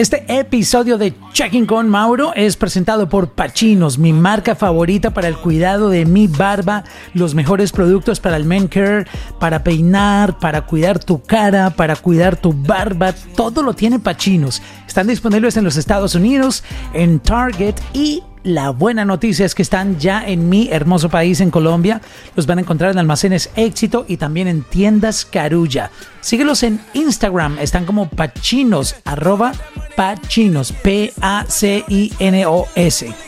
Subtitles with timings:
[0.00, 5.36] Este episodio de Checking con Mauro es presentado por Pachinos, mi marca favorita para el
[5.36, 9.04] cuidado de mi barba, los mejores productos para el men care,
[9.38, 14.62] para peinar, para cuidar tu cara, para cuidar tu barba, todo lo tiene Pachinos.
[14.88, 16.64] Están disponibles en los Estados Unidos,
[16.94, 21.50] en Target y la buena noticia es que están ya en mi hermoso país, en
[21.50, 22.00] Colombia.
[22.36, 25.90] Los van a encontrar en almacenes Éxito y también en tiendas Carulla.
[26.20, 29.52] Síguelos en Instagram, están como pachinos, arroba
[29.96, 31.14] pachinos, P-A-C-I-N-O-S.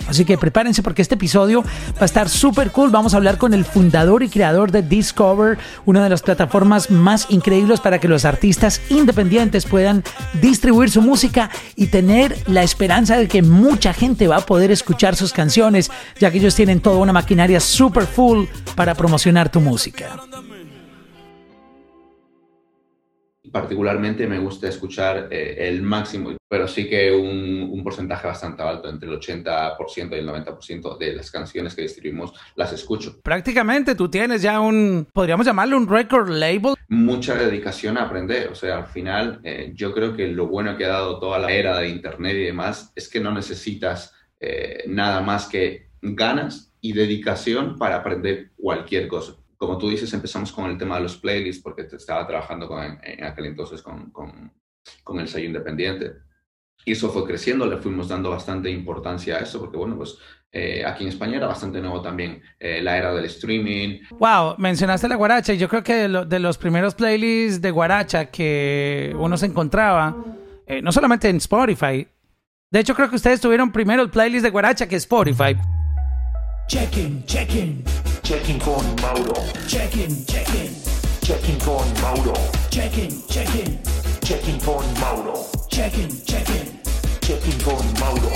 [0.09, 2.91] Así que prepárense porque este episodio va a estar súper cool.
[2.91, 7.27] Vamos a hablar con el fundador y creador de Discover, una de las plataformas más
[7.30, 10.05] increíbles para que los artistas independientes puedan
[10.41, 15.16] distribuir su música y tener la esperanza de que mucha gente va a poder escuchar
[15.16, 20.21] sus canciones, ya que ellos tienen toda una maquinaria super full para promocionar tu música.
[23.52, 28.88] Particularmente me gusta escuchar eh, el máximo, pero sí que un, un, porcentaje bastante alto,
[28.88, 33.21] entre el 80% y el 90% de las canciones que distribuimos las escucho.
[33.23, 36.74] Prácticamente tú tienes ya un, podríamos llamarlo un record label.
[36.88, 40.87] Mucha dedicación a aprender, o sea, al final eh, yo creo que lo bueno que
[40.87, 45.21] ha dado toda la era de Internet y demás es que no necesitas eh, nada
[45.21, 50.77] más que ganas y dedicación para aprender cualquier cosa como tú dices, empezamos con el
[50.77, 54.52] tema de los playlists porque estaba trabajando con, en aquel entonces con, con,
[55.05, 56.15] con, el sello independiente.
[56.85, 60.18] Y eso fue creciendo, le fuimos dando bastante importancia a eso porque, bueno, pues
[60.51, 64.00] eh, aquí en España era bastante nuevo también eh, la era del streaming.
[64.19, 67.71] Wow, mencionaste la guaracha y yo creo que de, lo, de los primeros playlists de
[67.71, 70.25] guaracha que uno se encontraba,
[70.66, 72.09] eh, no solamente en Spotify,
[72.69, 75.56] de hecho creo que ustedes tuvieron primero el playlist de guaracha que Spotify.
[76.66, 77.84] Check-in, check-in.
[78.33, 79.34] Checking con Mauro.
[79.69, 80.75] Check-in, check-in.
[81.21, 82.33] Checking con Mauro.
[82.71, 83.78] Check-in, check-in.
[84.22, 85.34] Checking con Mauro.
[85.69, 86.81] Check-in, check-in.
[87.21, 88.31] Checking con Mauro.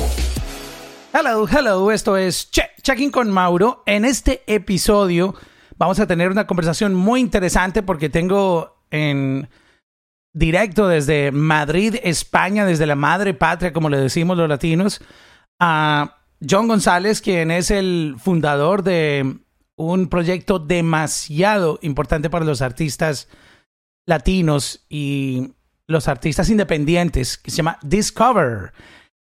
[1.14, 3.84] Hello, hello, esto es che Checking con Mauro.
[3.86, 5.34] En este episodio
[5.78, 9.48] vamos a tener una conversación muy interesante porque tengo en
[10.34, 15.00] directo desde Madrid, España, desde la madre patria, como le decimos los latinos,
[15.58, 19.45] a John González, quien es el fundador de
[19.76, 23.28] un proyecto demasiado importante para los artistas
[24.06, 25.52] latinos y
[25.86, 28.72] los artistas independientes, que se llama Discover.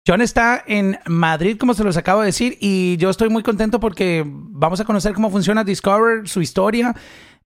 [0.05, 3.79] John está en Madrid, como se los acabo de decir, y yo estoy muy contento
[3.79, 6.93] porque vamos a conocer cómo funciona Discover, su historia,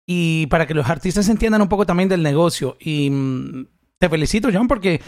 [0.07, 2.77] y para que los artistas entiendan un poco también del negocio.
[2.81, 3.67] Y mm,
[3.99, 5.03] te felicito, John, porque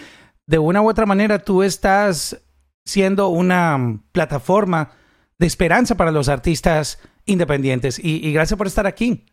[0.46, 2.38] de una u otra manera tú estás
[2.84, 4.90] siendo una plataforma
[5.38, 7.98] de esperanza para los artistas independientes.
[7.98, 9.24] Y, y gracias por estar aquí.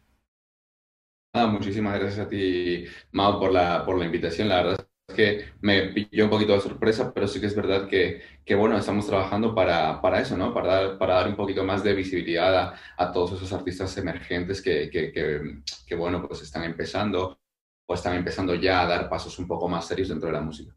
[1.34, 4.48] Ah, muchísimas gracias a ti, Mao, por la, por la invitación.
[4.48, 7.90] La verdad es que me pilló un poquito de sorpresa, pero sí que es verdad
[7.90, 10.54] que, que bueno, estamos trabajando para, para eso, ¿no?
[10.54, 14.62] Para dar, para dar un poquito más de visibilidad a, a todos esos artistas emergentes
[14.62, 17.38] que, que, que, que, bueno, pues están empezando
[17.88, 20.74] o están empezando ya a dar pasos un poco más serios dentro de la música.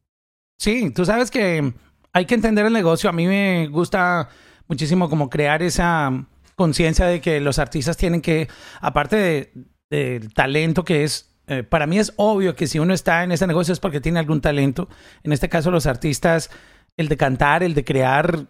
[0.59, 1.73] Sí, tú sabes que
[2.13, 3.09] hay que entender el negocio.
[3.09, 4.29] A mí me gusta
[4.69, 8.49] muchísimo como crear esa conciencia de que los artistas tienen que,
[8.81, 9.53] aparte
[9.91, 13.47] del talento que es, eh, para mí es obvio que si uno está en ese
[13.47, 14.89] negocio es porque tiene algún talento.
[15.23, 16.51] En este caso los artistas,
[16.97, 18.47] el de cantar, el de crear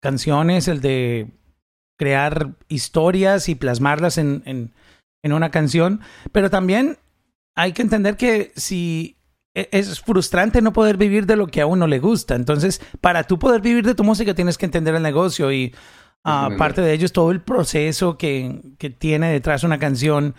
[0.00, 1.30] canciones, el de
[1.98, 4.72] crear historias y plasmarlas en, en,
[5.22, 6.00] en una canción,
[6.32, 6.98] pero también
[7.56, 9.17] hay que entender que si
[9.72, 12.34] es frustrante no poder vivir de lo que a uno le gusta.
[12.34, 15.74] Entonces, para tú poder vivir de tu música tienes que entender el negocio y
[16.24, 20.34] aparte de ello es todo el proceso que, que tiene detrás una canción.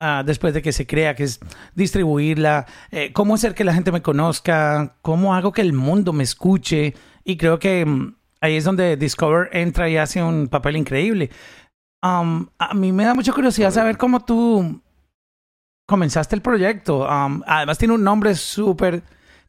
[0.00, 1.40] Uh, después de que se crea, que es
[1.74, 6.24] distribuirla, eh, cómo hacer que la gente me conozca, cómo hago que el mundo me
[6.24, 6.94] escuche.
[7.24, 11.30] Y creo que um, ahí es donde Discover entra y hace un papel increíble.
[12.02, 14.82] Um, a mí me da mucha curiosidad saber cómo tú
[15.86, 17.06] comenzaste el proyecto.
[17.08, 19.02] Um, además tiene un nombre súper...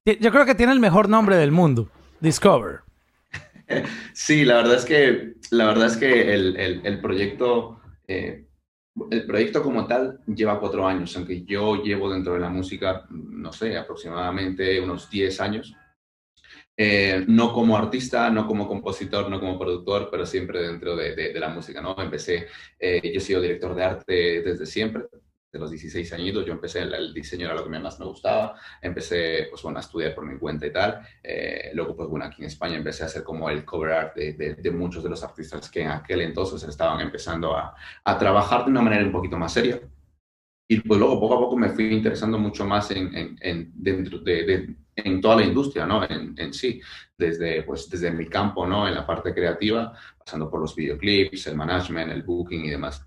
[0.05, 2.81] Yo creo que tiene el mejor nombre del mundo, Discover.
[4.13, 6.55] Sí, la verdad es que, la verdad es que el,
[6.85, 8.45] el, proyecto, eh,
[9.09, 13.51] el proyecto como tal lleva cuatro años, aunque yo llevo dentro de la música, no
[13.51, 15.73] sé, aproximadamente unos diez años.
[16.77, 21.33] Eh, no como artista, no como compositor, no como productor, pero siempre dentro de, de,
[21.33, 21.95] de la música, ¿no?
[21.97, 25.05] Empecé, eh, yo he sido director de arte desde siempre,
[25.55, 28.59] de los 16 añitos, yo empecé el, el, diseño, era lo que más me gustaba,
[28.81, 32.41] empecé, pues bueno, a estudiar por mi cuenta y tal, eh, luego, pues bueno, aquí
[32.41, 35.23] en España empecé a hacer como el cover art de, de, de muchos de los
[35.23, 37.73] artistas que en aquel entonces estaban empezando a,
[38.03, 39.79] a, trabajar de una manera un poquito más seria.
[40.67, 44.19] Y pues luego, poco a poco, me fui interesando mucho más en, en, en dentro
[44.19, 46.03] de, en toda la industria, ¿no?
[46.03, 46.81] En, en, sí,
[47.17, 48.87] desde, pues, desde mi campo, ¿no?
[48.87, 53.05] En la parte creativa, pasando por los videoclips, el management, el booking y demás.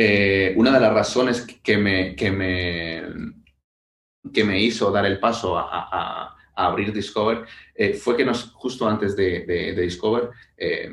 [0.00, 3.02] Eh, una de las razones que me, que me,
[4.32, 8.52] que me hizo dar el paso a, a, a abrir Discover eh, fue que nos,
[8.52, 10.88] justo antes de, de, de Discover, eh,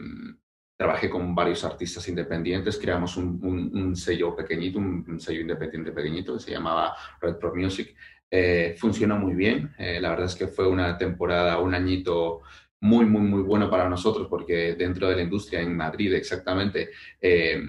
[0.76, 5.92] trabajé con varios artistas independientes, creamos un, un, un sello pequeñito, un, un, sello independiente
[5.92, 7.96] pequeñito que se llamaba Red Pro Music.
[8.30, 12.42] Eh, funciona muy bien, eh, la verdad es que fue una temporada, un añito
[12.82, 16.90] muy, muy, muy bueno para nosotros porque dentro de la industria en Madrid exactamente,
[17.22, 17.62] eh,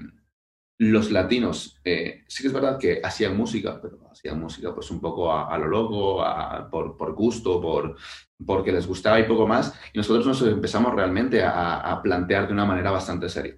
[0.78, 5.00] los latinos eh, sí que es verdad que hacían música, pero hacían música pues un
[5.00, 6.22] poco a, lo loco,
[6.70, 7.96] por, por, gusto, por,
[8.44, 9.74] porque les gustaba y poco más.
[9.92, 13.56] Y nosotros nos empezamos realmente a, plantear de una manera bastante seria.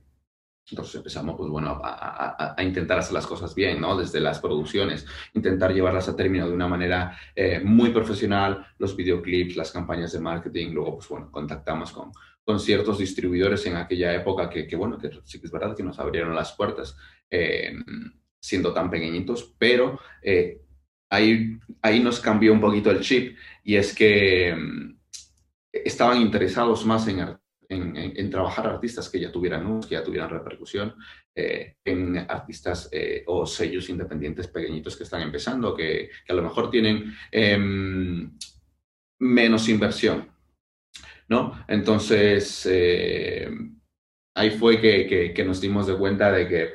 [0.71, 3.97] Entonces empezamos, pues bueno, a, intentar hacer las cosas bien, ¿no?
[3.97, 9.57] Desde las producciones, intentar llevarlas a término de una manera eh, muy profesional, los videoclips,
[9.57, 12.13] las campañas de marketing, luego, pues bueno, contactamos con,
[12.49, 15.99] con ciertos distribuidores en aquella época que, bueno, que sí que es verdad que nos
[15.99, 16.97] abrieron las puertas,
[17.29, 17.75] eh,
[18.41, 20.63] siendo tan pequeñitos, pero eh,
[21.11, 24.57] ahí, ahí nos cambió un poquito el chip y es que eh,
[25.73, 27.37] estaban interesados más en
[27.69, 30.95] en, trabajar artistas que ya tuvieran que ya tuvieran repercusión,
[31.35, 32.91] eh, en artistas
[33.27, 37.59] o sellos independientes pequeñitos que están empezando, que, que a lo mejor tienen eh,
[39.19, 40.31] menos inversión,
[41.29, 41.65] ¿no?
[41.69, 43.51] Entonces, eh,
[44.35, 46.71] ahí fue que, que, nos dimos de cuenta de que,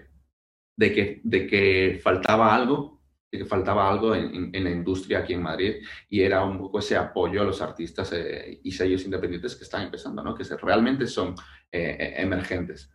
[0.78, 2.94] de que, de que faltaba algo
[3.38, 5.76] que faltaba algo en, en, la industria aquí en Madrid
[6.10, 9.84] y era un poco ese apoyo a los artistas eh, y sellos independientes que están
[9.84, 10.36] empezando, ¿no?
[10.36, 11.36] que se, realmente son
[11.72, 12.92] eh, emergentes.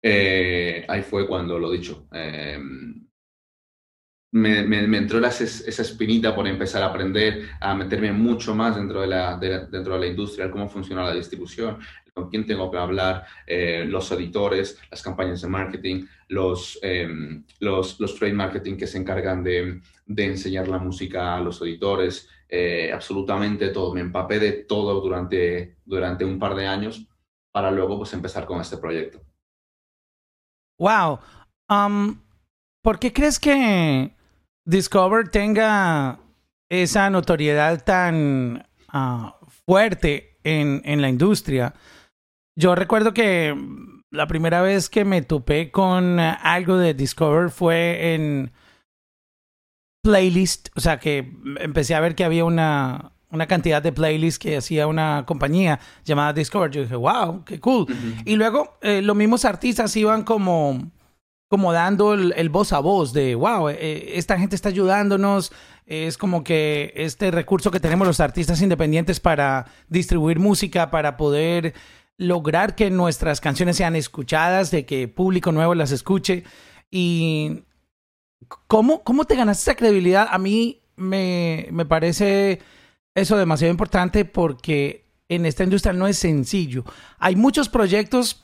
[0.00, 2.08] Eh, ahí fue cuando lo dicho.
[4.34, 9.06] Em, me, entró esa espinita por empezar a aprender, a meterme mucho más dentro de
[9.06, 11.78] la, de la, dentro de la industria, cómo funciona la distribución,
[12.14, 17.08] con quién tengo que hablar, eh, los editores, las campañas de marketing, los, eh,
[17.60, 22.28] los, los, trade marketing que se encargan de, de, enseñar la música a los editores,
[22.48, 23.94] eh, absolutamente todo.
[23.94, 27.06] Me empapé de todo durante, durante un par de años
[27.50, 29.20] para luego pues, empezar con este proyecto.
[30.78, 31.18] Wow.
[31.68, 32.18] Um,
[32.82, 34.10] ¿Por qué crees que
[34.64, 36.20] Discover tenga
[36.70, 39.30] esa notoriedad tan uh,
[39.66, 41.74] fuerte en, en la industria?
[42.56, 43.56] Yo recuerdo que
[44.10, 48.52] la primera vez que me topé con algo de Discover fue en
[50.04, 54.56] playlist, o sea que empecé a ver que había una, una cantidad de playlists que
[54.56, 56.70] hacía una compañía llamada Discover.
[56.70, 57.82] Yo dije, wow, qué cool.
[57.82, 58.22] Uh -huh.
[58.26, 60.90] Y luego eh, los mismos artistas iban como,
[61.52, 65.52] como dando el, voz a voz de, wow, eh, esta gente está ayudándonos.
[65.84, 71.74] Es como que este recurso que tenemos los artistas independientes para distribuir música, para poder
[72.16, 76.44] lograr que nuestras canciones sean escuchadas, de que público nuevo las escuche.
[76.90, 77.64] Y
[78.66, 82.60] cómo, cómo te ganaste esa credibilidad, a mí me, me parece
[83.14, 86.86] eso demasiado importante porque en esta industria no es sencillo.
[87.18, 88.42] Hay muchos proyectos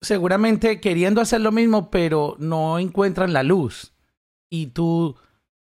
[0.00, 3.92] seguramente queriendo hacer lo mismo, pero no encuentran la luz.
[4.48, 5.16] Y tú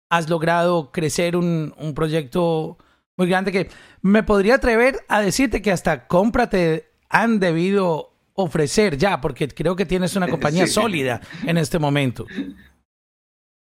[0.09, 2.77] has logrado crecer un, un proyecto
[3.17, 3.69] muy grande que
[4.01, 9.85] me podría atrever a decirte que hasta cómprate han debido ofrecer ya, porque creo que
[9.85, 10.73] tienes una compañía sí.
[10.73, 12.25] sólida en este momento.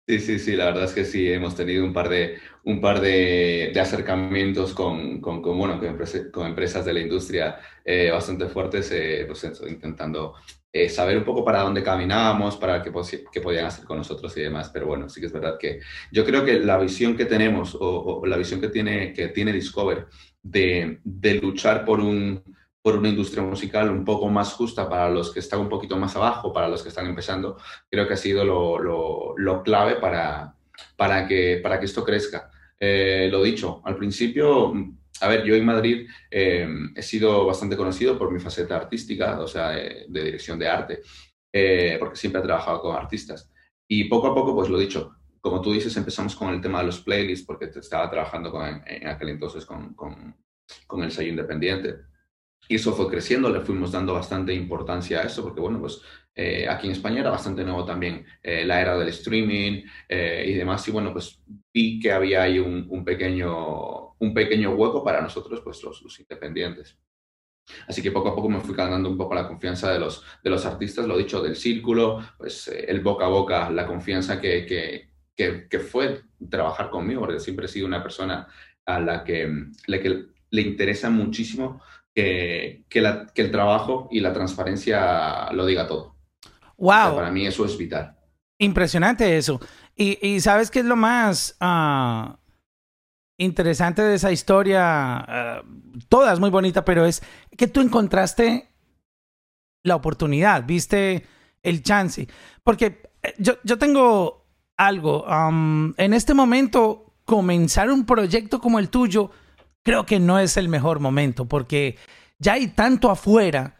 [0.08, 3.00] Sí, sí, sí, la verdad es que sí, hemos tenido un par de, un par
[3.00, 8.10] de, de acercamientos con, con, con, bueno, con, empresa, con, empresas de la industria eh,
[8.10, 10.34] bastante fuertes, eh, pues intentando
[10.72, 12.90] eh, saber un poco para dónde caminábamos, para qué,
[13.30, 16.24] qué, podían hacer con nosotros y demás, pero bueno, sí que es verdad que yo
[16.24, 20.06] creo que la visión que tenemos o, o la visión que tiene, que tiene Discover
[20.42, 22.42] de, de luchar por un
[22.82, 26.16] por una industria musical un poco más justa para los que están un poquito más
[26.16, 27.56] abajo, para los que están empezando,
[27.88, 30.56] creo que ha sido lo, lo, lo clave para,
[30.96, 32.50] para, que, para que esto crezca.
[32.80, 34.72] Eh, lo dicho, al principio,
[35.22, 39.46] a ver, yo en Madrid eh, he sido bastante conocido por mi faceta artística, o
[39.46, 41.00] sea, de, de dirección de arte,
[41.52, 43.50] eh, porque siempre he trabajado con artistas.
[43.88, 46.86] Y poco a poco, pues lo dicho, como tú dices, empezamos con el tema de
[46.86, 50.36] los playlists, porque estaba trabajando con, en aquel entonces con, con,
[50.86, 52.12] con el sello independiente
[52.68, 56.00] y eso fue creciendo, le fuimos dando bastante importancia a eso, porque bueno, pues
[56.34, 60.54] eh, aquí en España era bastante nuevo también eh, la era del streaming eh, y
[60.54, 65.20] demás, y bueno, pues vi que había ahí un, un, pequeño, un pequeño hueco para
[65.20, 66.96] nosotros, pues los, los, independientes.
[67.88, 70.50] Así que poco a poco me fui ganando un poco la confianza de los, de
[70.50, 75.10] los artistas, lo dicho, del círculo, pues el boca a boca, la confianza que, que,
[75.34, 78.46] que, que fue trabajar conmigo, porque siempre he sido una persona
[78.86, 79.48] a la que,
[79.86, 81.82] le, le interesa muchísimo
[82.14, 86.14] que, que, la, que, el trabajo y la transparencia lo diga todo.
[86.76, 87.16] Wow.
[87.16, 88.16] para mí eso es vital.
[88.58, 89.60] Impresionante eso.
[89.96, 92.34] Y, y ¿sabes qué es lo más uh,
[93.44, 95.62] interesante de esa historia?
[95.64, 97.22] Uh, toda es muy bonita, pero es
[97.56, 98.68] que tú encontraste
[99.82, 101.26] la oportunidad, viste
[101.62, 102.28] el chance.
[102.62, 104.46] Porque eh, yo, yo tengo
[104.76, 105.26] algo.
[105.96, 109.30] En este momento, comenzar un proyecto como el tuyo,
[109.82, 111.96] creo que no es el mejor momento, porque
[112.38, 113.76] ya hay tanto afuera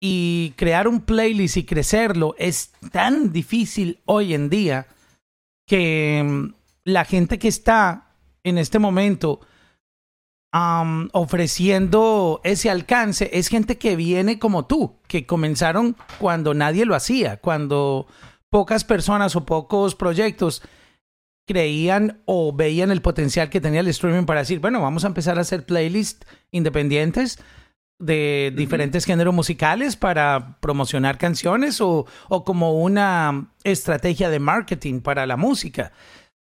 [0.00, 4.86] y crear un playlist y crecerlo es tan difícil hoy en día
[5.66, 6.52] que um,
[6.84, 8.07] la gente que está
[8.44, 9.40] en este momento
[10.52, 16.94] um, ofreciendo ese alcance es gente que viene como tú, que comenzaron cuando nadie lo
[16.94, 18.06] hacía, cuando
[18.50, 20.62] pocas personas o pocos proyectos
[21.46, 25.38] creían o veían el potencial que tenía el streaming para decir, bueno, vamos a empezar
[25.38, 27.38] a hacer playlists independientes
[27.98, 35.26] de diferentes géneros musicales para promocionar canciones o, o, como una estrategia de marketing para
[35.26, 35.92] la música.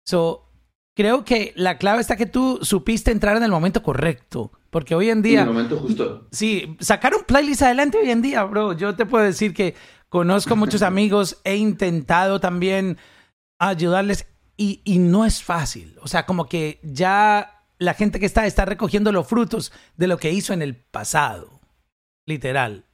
[0.04, 0.45] So,
[0.96, 4.50] creo que la clave está que tú supiste entrar en el momento correcto.
[4.70, 5.42] Porque hoy en día.
[5.42, 6.26] En el momento justo.
[6.32, 8.72] Sí, sacar un playlist adelante hoy en día, bro.
[8.72, 9.74] Yo te puedo decir que
[10.08, 12.98] conozco muchos amigos, he intentado también
[13.58, 14.26] ayudarles
[14.56, 15.96] y, y, no es fácil.
[16.02, 20.18] O sea, como que ya la gente que está está recogiendo los frutos de lo
[20.18, 21.60] que hizo en el pasado.
[22.26, 22.84] Literal.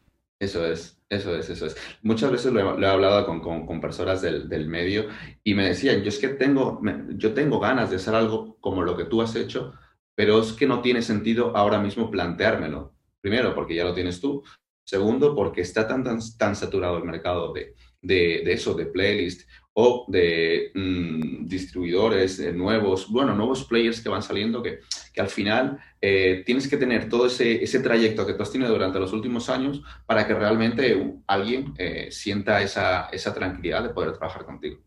[0.40, 0.98] Eso es.
[1.12, 1.76] Eso es, eso es.
[2.00, 5.08] Muchas veces lo he, hablado con, con, personas del, del, medio
[5.44, 6.80] y me decían, yo es que tengo,
[7.16, 9.74] yo tengo ganas de hacer algo como lo que tú has hecho,
[10.14, 12.94] pero es que no tiene sentido ahora mismo planteármelo.
[13.20, 14.42] Primero, porque ya lo tienes tú.
[14.84, 19.46] Segundo, porque está tan, tan, tan saturado el mercado de, de, de eso, de playlist
[19.74, 24.80] o de mmm, distribuidores eh, nuevos, bueno, nuevos players que van saliendo, que,
[25.14, 28.70] que al final eh, tienes que tener todo ese, ese trayecto que tú has tenido
[28.70, 34.12] durante los últimos años para que realmente alguien eh, sienta esa, esa tranquilidad de poder
[34.12, 34.78] trabajar contigo.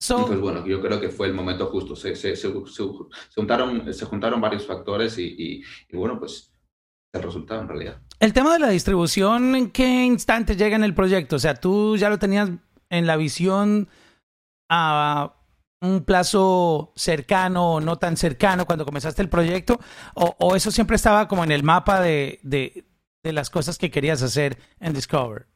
[0.00, 1.96] So, y pues bueno, yo creo que fue el momento justo.
[1.96, 2.82] Se, se, se, se
[3.34, 6.52] juntaron, se juntaron varios factores y, y, y bueno, pues
[7.12, 8.02] el resultado en realidad.
[8.20, 11.36] El tema de la distribución, ¿en qué instante llega en el proyecto?
[11.36, 12.50] O sea, tú ya lo tenías
[12.90, 13.88] en la visión
[14.68, 15.34] a
[15.80, 19.80] un plazo cercano o no tan cercano cuando comenzaste el proyecto?
[20.14, 22.84] ¿O, eso siempre estaba como en el mapa de, de,
[23.22, 25.46] de, las cosas que querías hacer en Discover?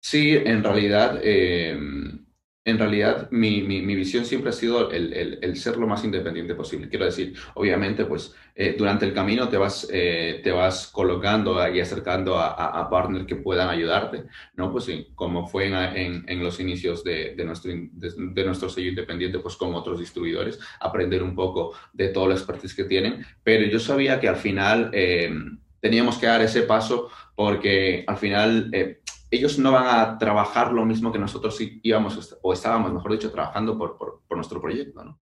[0.00, 1.78] Sí, en realidad, eh,
[2.68, 6.04] en realidad mi, mi, mi, visión siempre ha sido el, el, el, ser lo más
[6.04, 6.88] independiente posible.
[6.88, 11.80] Quiero decir, obviamente, pues eh, durante el camino te vas, eh, te vas colocando y
[11.80, 14.70] acercando a, a, a, partners que puedan ayudarte, ¿no?
[14.70, 18.90] Pues como fue en, en, en los inicios de, de, nuestro, de, de, nuestro sello
[18.90, 23.66] independiente, pues con otros distribuidores, aprender un poco de toda la expertise que tienen, pero
[23.66, 25.32] yo sabía que al final eh,
[25.80, 30.84] teníamos que dar ese paso porque al final eh, ellos no van a trabajar lo
[30.84, 35.20] mismo que nosotros íbamos o estábamos, mejor dicho, trabajando por, por, por nuestro proyecto, ¿no?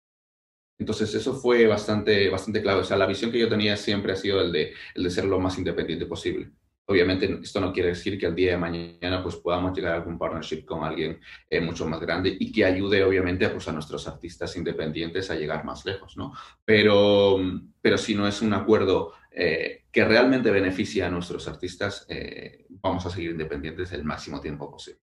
[0.80, 2.80] Entonces eso fue bastante, bastante clave.
[2.80, 5.26] O sea, la visión que yo tenía siempre ha sido el de, el de ser
[5.26, 6.50] lo más independiente posible.
[6.86, 10.18] Obviamente esto no quiere decir que al día de mañana pues podamos llegar a algún
[10.18, 14.56] partnership con alguien eh, mucho más grande y que ayude obviamente pues, a nuestros artistas
[14.56, 16.32] independientes a llegar más lejos, ¿no?
[16.64, 17.38] Pero,
[17.80, 23.04] pero si no es un acuerdo eh, que realmente beneficia a nuestros artistas, eh, vamos
[23.06, 25.00] a seguir independientes el máximo tiempo posible.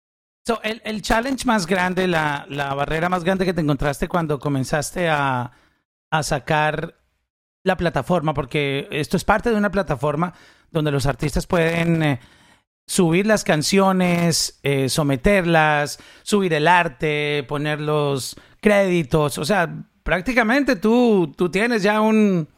[0.46, 4.38] So, el, el challenge más grande, la, la barrera más grande que te encontraste cuando
[4.38, 5.50] comenzaste a,
[6.10, 6.94] a sacar
[7.64, 10.32] la plataforma, porque esto es parte de una plataforma
[10.70, 12.20] donde los artistas pueden eh,
[12.86, 19.68] subir las canciones, eh, someterlas, subir el arte, poner los créditos, o sea,
[20.04, 22.48] prácticamente tú, tú tienes ya un,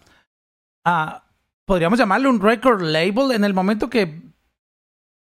[0.87, 1.28] uh,
[1.69, 4.23] podríamos llamarlo un record label en el momento que,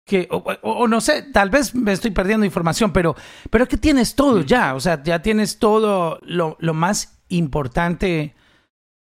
[0.06, 3.16] que o, o, o, no sé, tal vez me estoy perdiendo información, pero,
[3.50, 8.36] pero que tienes todo ya, o sea, ya tienes todo lo, lo más importante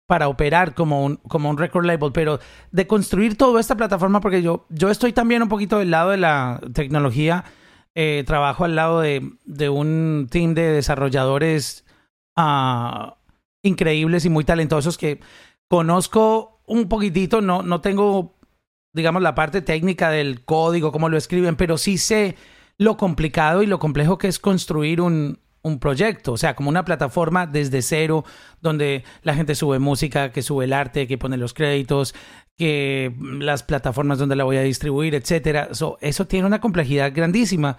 [0.06, 2.38] para operar como un, como un record label, pero
[2.70, 6.18] de construir toda esta plataforma, porque yo, yo estoy también un poquito del lado de
[6.18, 7.44] la tecnología,
[7.96, 11.84] eh, trabajo al lado de, de, un team de desarrolladores
[12.36, 13.12] uh,
[13.62, 15.20] increíbles y muy talentosos que
[15.68, 18.36] conozco un poquitito, no, no tengo,
[18.92, 22.36] digamos, la parte técnica del código, cómo lo escriben, pero sí sé
[22.78, 26.84] lo complicado y lo complejo que es construir un, un proyecto, o sea, como una
[26.84, 28.24] plataforma desde cero,
[28.60, 32.14] donde la gente sube música, que sube el arte, que pone los créditos,
[32.56, 35.68] que las plataformas donde la voy a distribuir, etcétera.
[35.72, 37.78] So, eso tiene una complejidad grandísima.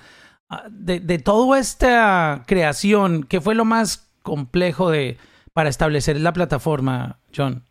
[0.69, 5.17] De, de toda esta creación, ¿qué fue lo más complejo de
[5.53, 7.63] para establecer la plataforma, John?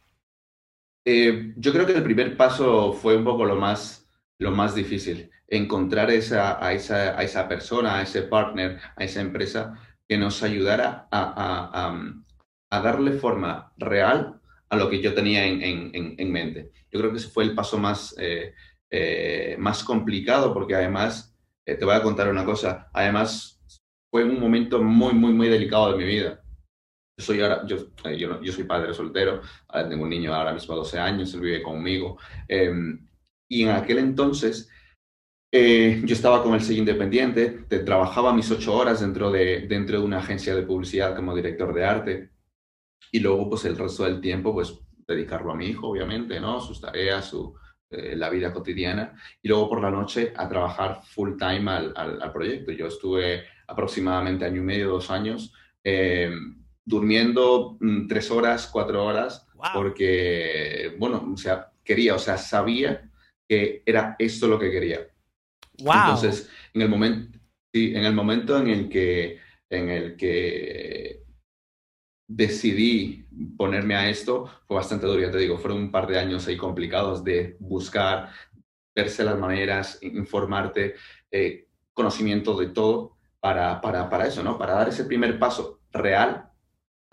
[1.04, 4.08] Eh, yo creo que el primer paso fue un poco lo más,
[4.38, 9.75] lo más difícil, encontrar esa, a, esa, esa persona, a ese partner, a esa empresa
[10.08, 12.00] que nos ayudara a,
[12.70, 16.73] darle forma real a lo que yo tenía en, en, en, mente.
[16.90, 18.52] Yo creo que ese fue el paso más, eh,
[18.90, 23.61] eh, más complicado porque además, te voy a contar una cosa, además
[24.11, 26.43] fue un momento muy, muy, muy delicado de mi vida.
[27.16, 27.76] Yo soy, ahora, yo,
[28.16, 31.62] yo, yo, soy padre soltero, ahora tengo un niño ahora mismo 12 años, él vive
[31.62, 32.18] conmigo.
[32.49, 33.06] Em,
[33.49, 34.68] y en aquel entonces
[35.52, 40.00] eh, yo estaba con el sello independiente, te, trabajaba mis ocho horas dentro de, dentro
[40.00, 42.30] de una agencia de publicidad como director de arte
[43.12, 44.75] y luego pues el resto del tiempo pues
[45.06, 46.61] dedicarlo a mi hijo, obviamente, ¿no?
[46.61, 47.54] Sus tareas, su,
[47.90, 52.21] eh, la vida cotidiana y luego por la noche a trabajar full time al, al,
[52.21, 52.73] al proyecto.
[52.73, 55.52] Yo estuve aproximadamente año y medio, dos años.
[55.85, 56.33] Eh,
[56.85, 59.67] durmiendo mm, tres horas, cuatro horas, wow.
[59.75, 63.11] porque, bueno, o sea, quería, o sea, sabía
[63.49, 65.09] que era esto lo que quería.
[65.83, 65.95] Wow.
[65.95, 67.38] Entonces, en el momento,
[67.73, 69.38] sí, en el momento en el que,
[69.71, 71.25] en el que
[72.26, 73.26] decidí
[73.57, 76.57] ponerme a esto, fue bastante duro, ya te digo, fueron un par de años ahí
[76.57, 78.31] complicados de buscar,
[78.95, 80.95] verse las maneras, informarte,
[81.31, 84.57] eh, conocimiento de todo para, para, para eso, ¿no?
[84.57, 86.50] Para dar ese primer paso real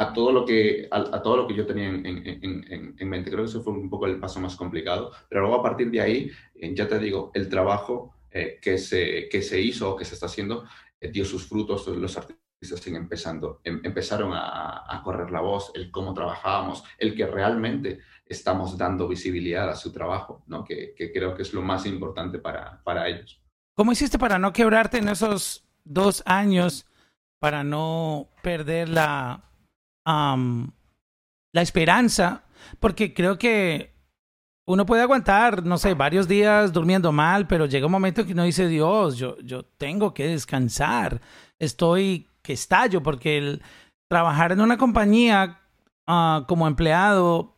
[0.01, 3.09] a todo lo que, a, a todo lo que yo tenía en, en, en, en,
[3.09, 3.29] mente.
[3.29, 6.01] Creo que eso fue un poco el paso más complicado, pero luego a partir de
[6.01, 10.05] ahí, eh, ya te digo, el trabajo eh, que, se, que se hizo o que
[10.05, 10.65] se está haciendo
[10.99, 12.39] eh, dio sus frutos, los artistas
[12.79, 17.99] siguen empezando, em, empezaron a, a, correr la voz, el cómo trabajábamos, el que realmente
[18.25, 20.63] estamos dando visibilidad a su trabajo, ¿no?
[20.63, 23.39] que, que creo que es lo más importante para, para ellos.
[23.75, 26.87] ¿Cómo hiciste para no quebrarte en esos dos años,
[27.39, 29.50] para no perder la,
[30.05, 32.43] la esperanza,
[32.79, 33.93] porque creo que
[34.67, 38.43] uno puede aguantar, no sé, varios días durmiendo mal, pero llega un momento que uno
[38.43, 41.21] dice, Dios, yo, yo tengo que descansar,
[41.59, 43.61] estoy que estallo, porque el
[44.09, 45.59] trabajar en una compañía
[46.07, 47.57] uh, como empleado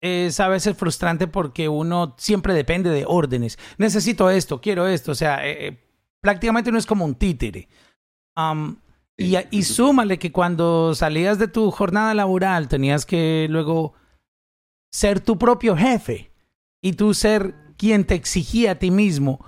[0.00, 3.58] es a veces frustrante porque uno siempre depende de órdenes.
[3.78, 5.78] Necesito esto, quiero esto, o sea, eh,
[6.20, 7.68] prácticamente uno es como un títere.
[9.18, 13.94] Y, y, súmale que cuando salías de tu jornada laboral tenías que luego
[14.92, 16.30] ser tu propio jefe
[16.80, 19.44] y tú ser quien te exigía a ti mismo,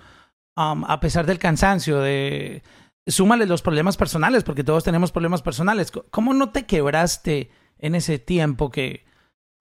[0.56, 2.62] um, a pesar del cansancio, de
[3.06, 5.92] súmale los problemas personales, porque todos tenemos problemas personales.
[6.10, 9.04] ¿Cómo no te quebraste en ese tiempo que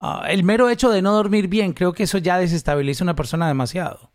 [0.01, 3.15] uh, el mero hecho de no dormir bien, creo que eso ya desestabiliza a una
[3.15, 4.11] persona demasiado?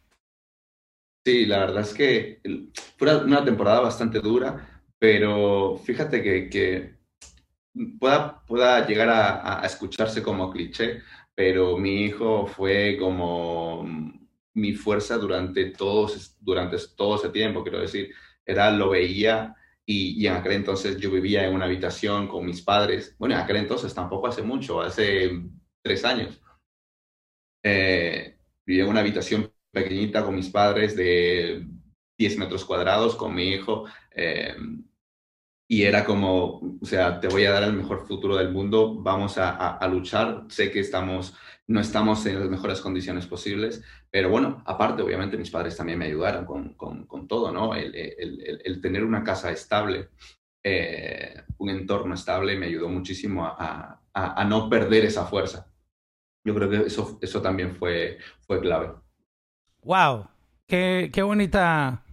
[1.24, 2.40] Sí, la verdad es que
[2.98, 4.73] fue una temporada bastante dura
[5.04, 6.94] pero fíjate que, que
[8.00, 11.02] pueda, pueda llegar a, a, escucharse como cliché,
[11.34, 13.84] pero mi hijo fue como
[14.54, 18.14] mi fuerza durante, todos, durante todo ese tiempo, quiero decir,
[18.46, 22.62] era, lo veía y, y, en aquel entonces yo vivía en una habitación con mis
[22.62, 25.38] padres, bueno, en aquel entonces tampoco hace mucho, hace
[25.82, 26.40] tres años.
[27.62, 31.66] Eh, vivía en una habitación pequeñita con mis padres de
[32.16, 33.84] 10 metros cuadrados, con mi hijo.
[34.10, 34.54] Eh,
[35.66, 39.38] y era como, o sea, te voy a dar el mejor futuro del mundo, vamos
[39.38, 41.34] a, a, a, luchar, sé que estamos,
[41.66, 46.04] no estamos en las mejores condiciones posibles, pero bueno, aparte, obviamente mis padres también me
[46.04, 47.74] ayudaron con, con, todo, ¿no?
[47.74, 50.10] El, el, tener una casa estable,
[50.62, 55.66] eh, un entorno estable, me ayudó muchísimo a, a, no perder esa fuerza.
[56.44, 58.92] Yo creo que eso, eso también fue, fue clave.
[59.82, 60.28] ¡Wow!
[60.66, 62.04] Qué, qué bonita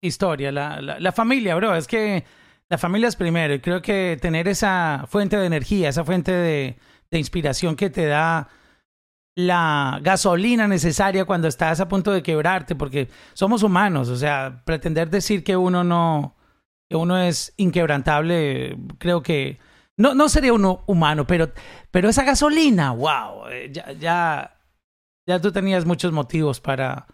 [0.00, 0.50] historia.
[0.50, 2.24] La, la, la familia, bro, es que
[2.70, 6.78] la familia es primero y creo que tener esa fuente de energía, esa fuente de,
[7.10, 8.48] de, inspiración que te da
[9.36, 15.10] la gasolina necesaria cuando estás a punto de quebrarte, porque somos humanos, o sea, pretender
[15.10, 16.36] decir que uno no,
[16.88, 19.58] que uno es inquebrantable, creo que
[19.96, 21.52] no, no sería uno humano, pero,
[21.90, 24.60] pero esa gasolina, wow, eh, ya, ya,
[25.26, 27.06] ya tú tenías muchos motivos para,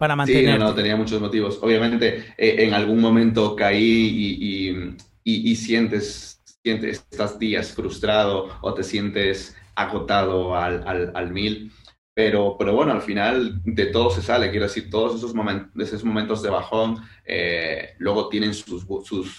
[0.00, 0.54] para mantener.
[0.54, 1.58] Sí, no, no, tenía muchos motivos.
[1.60, 8.48] Obviamente, eh, en algún momento caí y, y, y, y, sientes, sientes, estás días frustrado
[8.62, 11.70] o te sientes agotado al, al, al mil.
[12.14, 16.02] Pero, pero bueno, al final de todo se sale, quiero decir, todos esos, momentos, esos
[16.02, 19.38] momentos de bajón eh, luego tienen sus, sus, sus,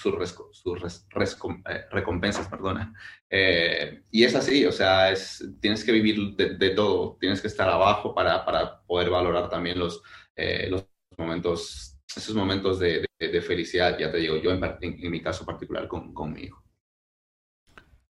[0.52, 1.38] sus res, res,
[1.70, 2.94] eh, recompensas, perdona.
[3.30, 7.48] Eh, y es así, o sea, es, tienes que vivir de, de todo, tienes que
[7.48, 10.02] estar abajo para, para poder valorar también los,
[10.42, 10.86] eh, los
[11.18, 15.22] momentos, esos momentos de, de, de, felicidad, ya te digo, yo en, en, en mi
[15.22, 16.64] caso particular con, con, mi hijo.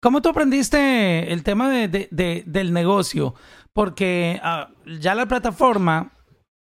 [0.01, 3.35] ¿Cómo tú aprendiste el tema de, de, del negocio?
[3.73, 6.13] Porque uh, ya la plataforma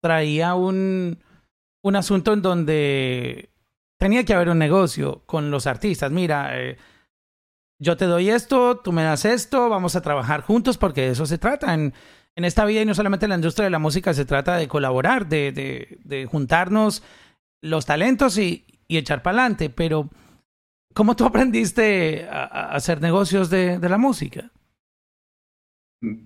[0.02, 1.18] traía un,
[1.82, 3.50] un asunto en donde
[3.98, 6.10] tenía que haber un negocio con los artistas.
[6.10, 6.78] Mira, eh,
[7.78, 11.26] yo te doy esto, tú me das esto, vamos a trabajar juntos porque de eso
[11.26, 11.74] se trata.
[11.74, 11.92] En,
[12.36, 14.68] en esta vida y no solamente en la industria de la música se trata de
[14.68, 17.02] colaborar, de, de, de juntarnos
[17.62, 19.70] los talentos y, y echar para adelante.
[19.70, 20.08] Pero,
[20.94, 24.50] ¿cómo tú aprendiste a, a hacer negocios de, de, la música?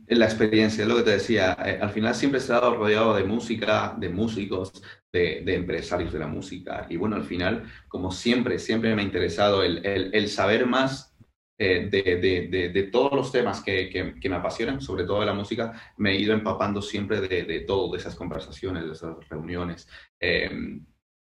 [0.06, 1.56] La experiencia, es lo que te decía.
[1.64, 4.72] Eh, al final siempre he estado rodeado de música, de músicos,
[5.12, 6.86] de, de, empresarios de la música.
[6.88, 11.13] Y bueno, al final, como siempre, siempre me ha interesado el, el, el saber más
[11.56, 12.16] eh, de,
[12.48, 16.10] de, de, todos los temas que, que, me apasionan, sobre todo de la música, me
[16.10, 19.88] he ido empapando siempre de, todo, de esas conversaciones, de esas reuniones
[20.18, 20.50] eh,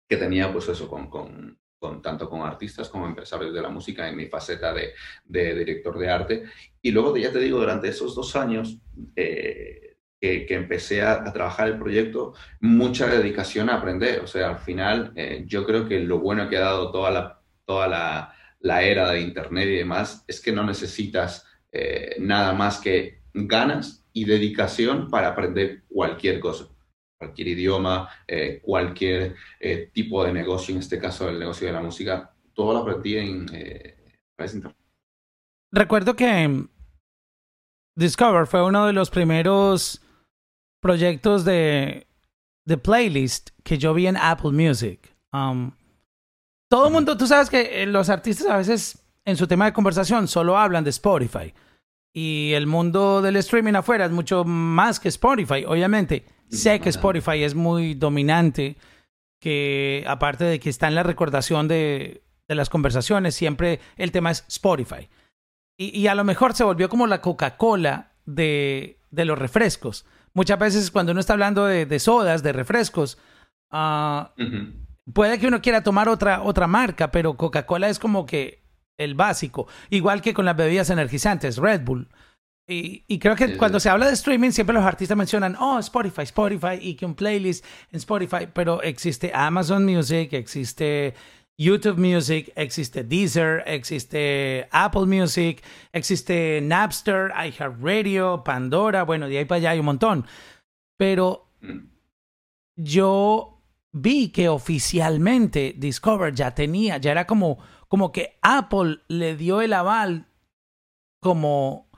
[0.09, 4.09] que tenía, pues eso, con, con, con, tanto con artistas como empresarios de la música
[4.09, 6.45] en mi faceta de, director de arte.
[6.81, 8.79] Y luego, ya te digo, durante esos dos años
[9.17, 14.21] eh, que, que, empecé a, a, trabajar el proyecto, mucha dedicación a aprender.
[14.21, 15.13] O sea, al final,
[15.47, 17.41] yo creo que lo bueno que ha dado toda la...
[17.67, 22.81] Toda la la era de Internet y demás, es que no necesitas eh, nada más
[22.81, 26.69] que ganas y dedicación para aprender cualquier cosa,
[27.19, 31.83] cualquier idioma, eh, cualquier eh, tipo de negocio, en este caso el negocio de la
[31.83, 34.77] música, todo lo aprendí en Internet.
[35.71, 36.67] Recuerdo que
[37.97, 40.01] Discover fue uno de los primeros
[40.81, 42.07] proyectos de,
[42.65, 45.15] de playlist que yo vi en Apple Music.
[45.35, 45.73] Um,
[46.75, 49.73] todo el mundo, tú sabes que eh, los artistas a veces en su tema de
[49.73, 51.55] conversación solo hablan de Spotify.
[52.13, 56.25] Y el mundo del streaming afuera es mucho más que Spotify, obviamente.
[56.49, 58.77] Sé que Spotify es muy dominante,
[59.41, 64.33] que aparte de que está en la recordación de, de las conversaciones, siempre el tema
[64.33, 65.09] es Spotify.
[65.79, 70.07] Y, y a lo mejor se volvió como la Coca-Cola de, de, los refrescos.
[70.33, 73.17] Muchas veces cuando uno está hablando de, de sodas, de refrescos,
[73.71, 78.27] uh, uh -huh puede que uno quiera tomar otra, otra marca, pero Coca-Cola es como
[78.27, 78.65] que
[78.99, 79.67] el básico.
[79.91, 82.09] Igual que con las bebidas energizantes, Red Bull.
[82.67, 83.85] Y, y creo que sí, cuando sí.
[83.85, 87.65] se habla de streaming, siempre los artistas mencionan, oh, Spotify, Spotify, y que un playlist
[87.91, 91.15] en Spotify, pero existe Amazon Music, existe
[91.59, 95.63] YouTube Music, existe Deezer, existe Apple Music,
[95.93, 100.27] existe Napster, iHeartRadio, Pandora, bueno, de ahí para allá hay un montón.
[100.97, 101.49] Pero
[102.77, 103.54] yo
[103.95, 109.73] vi que oficialmente Discover ya tenía, ya era como, como que Apple le dio el
[109.73, 110.27] aval
[111.23, 111.89] como,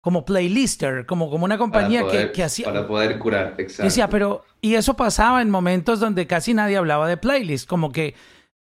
[0.00, 2.64] como playlister, como, como una compañía poder, que, que, hacía...
[2.64, 3.84] Para poder curar, exacto.
[3.84, 4.42] Decía, pero...
[4.62, 8.14] Y eso pasaba en momentos donde casi nadie hablaba de playlist, como que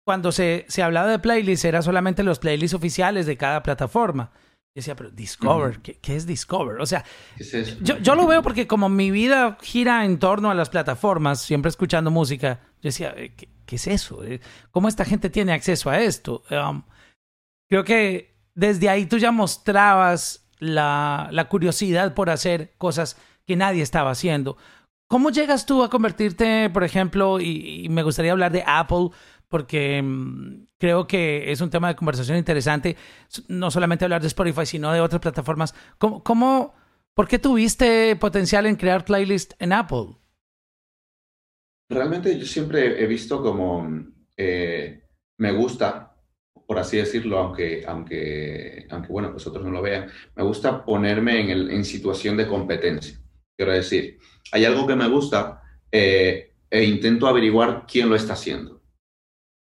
[0.06, 4.32] cuando se, se hablaba de playlist era solamente los playlists oficiales de cada plataforma.
[4.78, 5.80] Yo decía, pero Discover.
[5.80, 6.80] ¿qué, ¿qué, es Discover?
[6.80, 7.04] O sea,
[7.40, 11.42] es yo, yo, lo veo porque como mi vida gira en torno a las plataformas,
[11.42, 14.24] siempre escuchando música, yo decía, eh, ¿qué, qué es eso?
[14.24, 16.44] Eh, ¿Cómo esta gente tiene acceso a esto?
[16.52, 16.84] Um,
[17.68, 23.82] creo que desde ahí tú ya mostrabas la, la curiosidad por hacer cosas que nadie
[23.82, 24.58] estaba haciendo.
[25.10, 29.10] ¿Cómo llegas tú a convertirte, por ejemplo, y, y me gustaría hablar de Apple,
[29.50, 32.96] porque mmm, creo que es un tema de conversación interesante,
[33.48, 35.74] no solamente hablar de Spotify, sino de otras plataformas.
[35.98, 36.74] ¿Cómo,
[37.14, 40.16] por qué tuviste potencial en crear playlist en Apple?
[41.90, 43.88] Realmente yo siempre he visto como
[44.36, 45.04] eh,
[45.38, 46.16] me gusta,
[46.66, 51.40] por así decirlo, aunque, aunque, aunque bueno, pues otros no lo vean, me gusta ponerme
[51.40, 53.18] en, el, en situación de competencia.
[53.56, 54.20] Quiero decir,
[54.52, 58.77] hay algo que me gusta eh, e intento averiguar quién lo está haciendo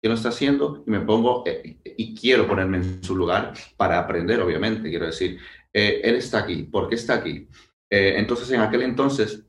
[0.01, 3.99] quién lo está haciendo y me pongo eh, y quiero ponerme en su lugar para
[3.99, 4.89] aprender, obviamente.
[4.89, 5.39] Quiero decir,
[5.73, 7.47] eh, él está aquí, ¿por qué está aquí?
[7.89, 9.47] Eh, entonces, en aquel entonces,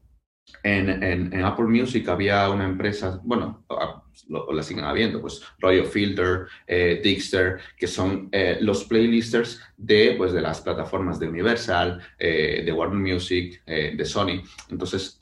[0.63, 3.65] en, en, en, Apple Music había una empresa, bueno,
[4.29, 10.15] lo, la siguen habiendo, pues Royal Filter, eh, Dixter, que son eh, los playlisters de,
[10.17, 14.43] pues, de las plataformas de Universal, eh, de Warner Music, de Sony.
[14.71, 15.19] Entonces,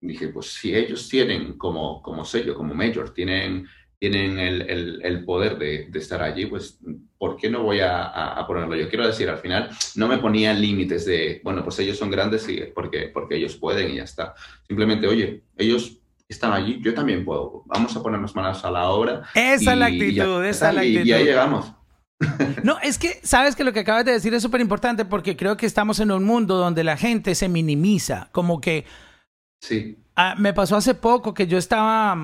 [0.00, 3.66] dije, pues si ellos tienen como, como sello, como major, tienen
[3.98, 6.78] tienen el, el, el poder de, de, estar allí, pues,
[7.18, 8.88] ¿por qué no voy a, a, a, ponerlo yo?
[8.88, 12.60] Quiero decir, al final no me ponía límites de, bueno, pues ellos son grandes y
[12.74, 14.34] porque, porque ellos pueden y ya está.
[14.66, 17.62] Simplemente, oye, ellos están allí, yo también puedo.
[17.66, 19.22] Vamos a ponernos manos a la obra.
[19.34, 21.04] Esa es la actitud, ya, esa es la actitud.
[21.04, 21.72] Y ya llegamos.
[22.62, 25.56] No, es que sabes que lo que acabas de decir es súper importante porque creo
[25.56, 28.84] que estamos en un mundo donde la gente se minimiza, como que...
[29.60, 29.98] Sí.
[30.16, 32.16] Uh, me pasó hace poco que yo estaba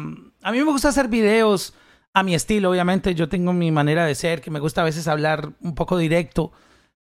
[0.42, 1.74] a mí me gusta hacer videos
[2.14, 3.14] a mi estilo, obviamente.
[3.14, 6.52] Yo tengo mi manera de ser, que me gusta a veces hablar un poco directo.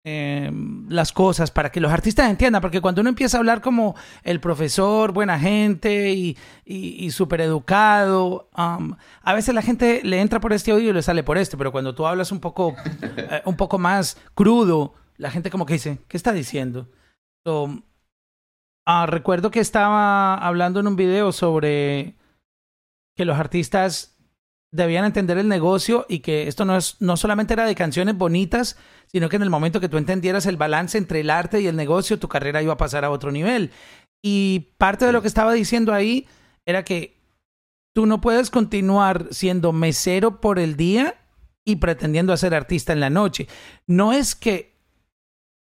[0.06, 0.50] eh,
[0.88, 4.38] las cosas para que los artistas entiendan, porque cuando uno empieza a hablar como el
[4.38, 10.52] profesor, buena gente y, y, súper educado, um, a veces la gente le entra por
[10.52, 12.76] este oído y le sale por este, pero cuando tú hablas un poco,
[13.16, 16.88] eh, un poco más crudo, la gente como que dice, ¿qué está diciendo?
[18.86, 22.14] Ah, recuerdo que estaba hablando en un video sobre
[23.14, 24.14] que los artistas
[24.74, 28.76] debían entender el negocio y que esto no, es, no solamente era de canciones bonitas,
[29.06, 31.76] sino que en el momento que tú entendieras el balance entre el arte y el
[31.76, 33.70] negocio, tu carrera iba a pasar a otro nivel.
[34.20, 36.26] Y parte de lo que estaba diciendo ahí
[36.66, 37.20] era que
[37.94, 41.14] tú no puedes continuar siendo mesero por el día
[41.64, 43.46] y pretendiendo ser artista en la noche.
[43.86, 44.74] No es que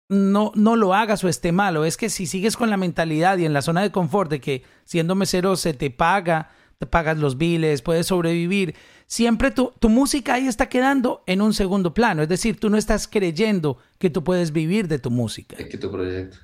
[0.09, 3.45] no, no lo hagas o esté malo, es que si sigues con la mentalidad y
[3.45, 7.37] en la zona de confort de que siendo mesero se te paga, te pagas los
[7.37, 8.73] biles, puedes sobrevivir,
[9.05, 12.23] siempre tu, tu música ahí está quedando en un segundo plano.
[12.23, 15.57] Es decir, tú no estás creyendo que tú puedes vivir de tu música.
[15.59, 16.37] Es que tu proyecto.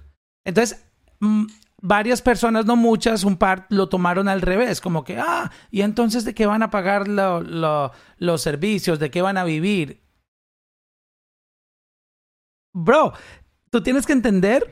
[0.43, 0.85] Entonces,
[1.21, 1.45] mm,
[1.81, 6.25] varias personas, no muchas, un par lo tomaron al revés, como que, ah, ¿y entonces
[6.25, 8.99] de qué van a pagar los servicios?
[8.99, 10.01] ¿De qué van a vivir?
[12.73, 13.13] Bro,
[13.69, 14.69] tú tienes que entender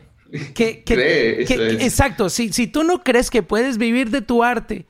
[0.53, 0.83] que...
[0.83, 1.45] que,
[1.79, 4.87] Exacto, si, si tú no crees que puedes vivir de tu arte,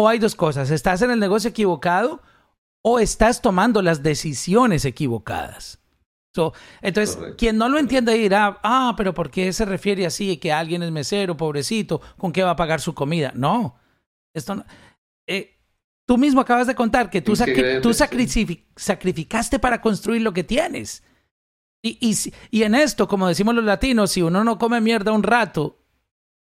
[0.00, 2.22] o hay dos cosas, estás en el negocio equivocado
[2.80, 5.78] o estás tomando las decisiones equivocadas.
[6.80, 10.82] entonces, quien no lo entiende dirá, ah, pero ¿por qué se refiere así que alguien
[10.82, 13.32] es mesero, pobrecito, con qué va a pagar su comida?
[13.34, 13.78] No,
[14.32, 14.64] esto no.
[15.26, 15.58] Eh,
[16.06, 17.34] tú mismo acabas de contar que tú,
[17.82, 21.04] tú sacrificaste para construir lo que tienes.
[21.82, 22.16] Y, y,
[22.50, 25.84] y, en esto, como decimos los latinos, si uno no come mierda un rato,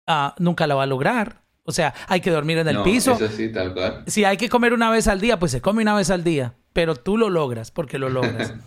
[0.07, 1.50] ah, nunca la va a lograr.
[1.65, 3.13] O sea, hay que dormir en el piso.
[3.13, 4.05] Eso sí, tal cual.
[4.07, 6.55] Si hay que comer una vez al día, pues se come una vez al día.
[6.73, 8.55] Pero tú lo logras porque lo logras.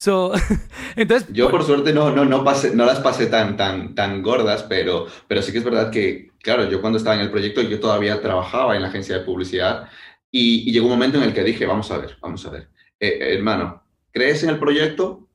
[0.00, 0.32] So,
[0.96, 4.62] entonces, yo por suerte no, no, no, pasé, no las pasé tan, tan, tan gordas,
[4.62, 7.80] pero, pero sí que es verdad que, claro, yo cuando estaba en el proyecto, yo
[7.80, 9.88] todavía trabajaba en la agencia de publicidad
[10.30, 12.68] y, llegó un momento en el que dije, vamos a ver, vamos a ver,
[13.00, 15.28] eh, hermano, ¿crees en el proyecto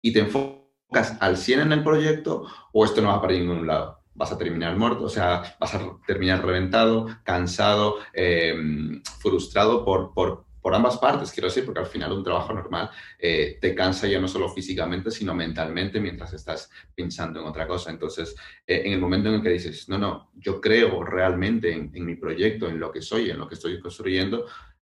[0.00, 4.02] y te enfocas al 100 en el proyecto o esto no va para ningún lado?
[4.16, 10.46] Vas a terminar muerto, o sea, vas a terminar reventado, cansado, em, frustrado por, por,
[10.60, 14.20] por, ambas partes, quiero decir, porque al final un trabajo normal eh, te cansa ya
[14.20, 17.90] no solo físicamente, sino mentalmente mientras estás pensando en otra cosa.
[17.90, 18.34] Entonces,
[18.66, 22.04] eh, en el momento en el que dices, no, no, yo creo realmente en, en
[22.04, 24.46] mi proyecto, en lo que soy, en lo que estoy construyendo,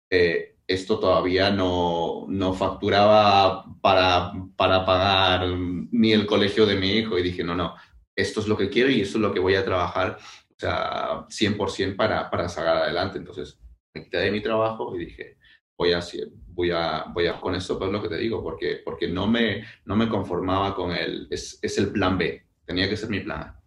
[0.09, 7.19] eh, esto todavía no, no facturaba para, para pagar ni el colegio de mi hijo
[7.19, 7.75] y dije, no, no,
[8.15, 11.27] esto es lo que quiero y esto es lo que voy a trabajar, o sea,
[11.27, 13.17] 100% para, para sacar adelante.
[13.17, 13.59] Entonces,
[13.93, 15.37] me quité de mi trabajo y dije,
[15.77, 15.99] voy a,
[16.47, 19.65] voy a, voy a con esto, pues lo que te digo, porque, porque no, me,
[19.85, 23.41] no me conformaba con el, es, es el plan B, tenía que ser mi plan
[23.41, 23.61] A.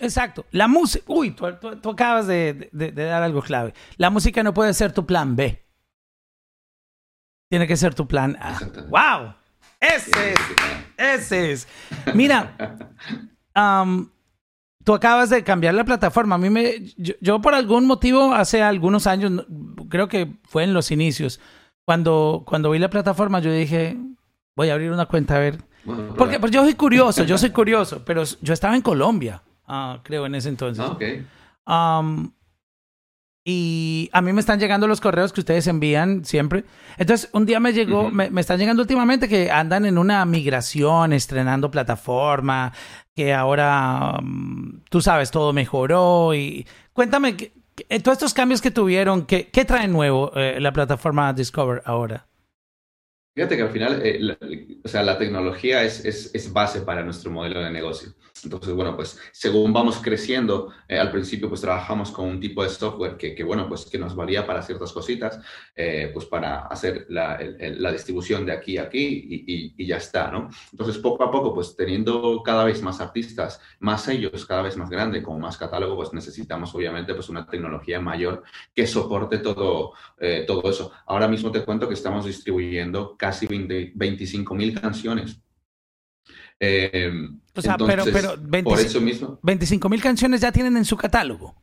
[0.00, 0.46] Exacto.
[0.50, 1.46] La música, uy, tú,
[1.80, 3.74] tú, acabas de, de, dar algo clave.
[3.96, 5.64] La música no puede ser tu plan B.
[7.48, 8.58] Tiene que ser tu plan A.
[8.88, 9.34] ¡Wow!
[9.78, 10.40] Ese es.
[10.96, 11.68] Ese es.
[12.12, 12.56] Mira,
[13.54, 16.34] tú acabas de cambiar la plataforma.
[16.36, 19.46] A mí me, yo, por algún motivo hace algunos años,
[19.88, 21.40] creo que fue en los inicios,
[21.84, 23.96] cuando, cuando vi la plataforma yo dije,
[24.56, 25.58] voy a abrir una cuenta a ver.
[26.16, 30.24] Porque pues yo soy curioso, yo soy curioso, pero yo estaba en Colombia, ah, creo,
[30.24, 30.84] en ese entonces.
[31.66, 32.02] Ah,
[33.44, 36.64] y a mí me están llegando los correos que ustedes envían siempre.
[36.96, 41.12] Entonces, un día me llegó, me, me, están llegando últimamente que andan en una migración,
[41.12, 42.72] estrenando plataforma,
[43.14, 46.34] que ahora, mm, tú sabes, todo mejoró.
[46.34, 47.36] Y cuéntame,
[48.02, 52.26] todos estos cambios que tuvieron, ¿qué, qué trae nuevo eh, la plataforma Discover ahora?
[53.34, 57.32] Fíjate que al final, eh, o sea, la tecnología es, es, es, base para nuestro
[57.32, 58.14] modelo de negocio.
[58.44, 62.68] Entonces, bueno, pues según vamos creciendo, eh, al principio pues trabajamos con un tipo de
[62.68, 65.40] software que, que bueno, pues que nos valía para ciertas cositas,
[65.74, 70.30] eh, pues para hacer la, la, distribución de aquí a aquí y, y, ya está,
[70.30, 70.48] ¿no?
[70.72, 74.90] Entonces, poco a poco, pues teniendo cada vez más artistas, más ellos, cada vez más
[74.90, 78.42] grande, con más catálogo, pues necesitamos obviamente pues una tecnología mayor
[78.74, 80.92] que soporte todo, eh, todo eso.
[81.06, 85.40] Ahora mismo te cuento que estamos distribuyendo casi 25 mil canciones
[86.60, 87.12] eh,
[87.54, 91.54] o sea, pero, pero 25 mil canciones ya tienen en su catálogo.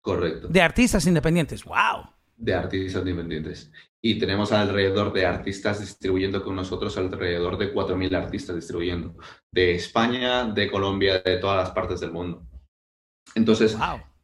[0.00, 0.48] Correcto.
[0.48, 1.64] De artistas independientes.
[1.64, 2.10] ¡Wow!
[2.36, 3.70] De artistas independientes.
[4.00, 9.16] Y tenemos alrededor de artistas distribuyendo con nosotros, alrededor de 4.000 artistas distribuyendo.
[9.50, 12.46] De España, de Colombia, de todas las partes del mundo.
[13.34, 13.76] Entonces,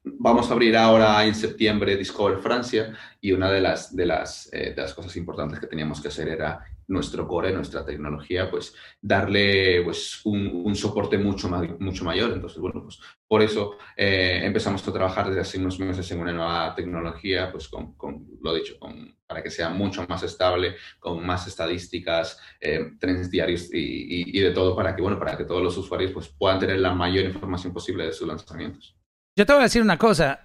[0.05, 4.75] vamos a abrir ahora en septiembre Discover Francia y una de las, de, las, eh,
[4.75, 9.83] de las cosas importantes que teníamos que hacer era nuestro core, nuestra tecnología, pues darle
[9.83, 12.33] pues, un, soporte mucho, más, mucho mayor.
[12.33, 16.33] Entonces, bueno, pues por eso eh, empezamos a trabajar desde hace unos meses en una
[16.33, 17.95] nueva tecnología, pues con,
[18.43, 23.73] lo dicho, con, para que sea mucho más estable, con más estadísticas, eh, trenes diarios
[23.73, 26.79] y, y, de todo, para que, bueno, para que todos los usuarios pues, puedan tener
[26.79, 28.97] la mayor información posible de sus lanzamientos.
[29.37, 30.45] Yo te voy a decir una cosa.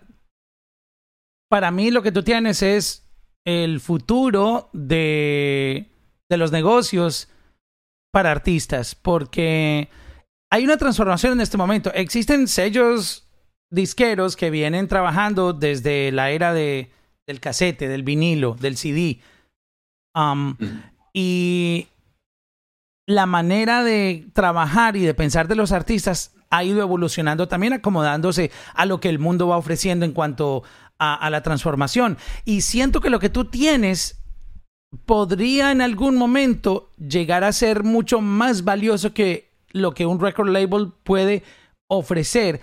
[1.50, 3.10] Para mí lo que tú tienes es
[3.46, 5.92] el futuro de
[6.30, 7.28] de los negocios
[8.12, 9.90] para artistas, porque
[10.52, 11.92] hay una transformación en este momento.
[11.94, 13.28] Existen sellos
[13.72, 16.92] disqueros que vienen trabajando desde la era de,
[17.28, 19.22] del casete, del vinilo, del CD.
[20.16, 20.56] Um,
[21.14, 21.88] y
[23.08, 28.52] la manera de trabajar y de pensar de los artistas ha ido evolucionando también, acomodándose
[28.74, 30.64] a lo que el mundo va ofreciendo en cuanto
[30.98, 32.18] a, a la transformación.
[32.44, 34.19] Y siento que lo que tú tienes
[35.06, 40.50] podría en algún momento llegar a ser mucho más valioso que lo que un record
[40.50, 41.44] label puede
[41.88, 42.62] ofrecer.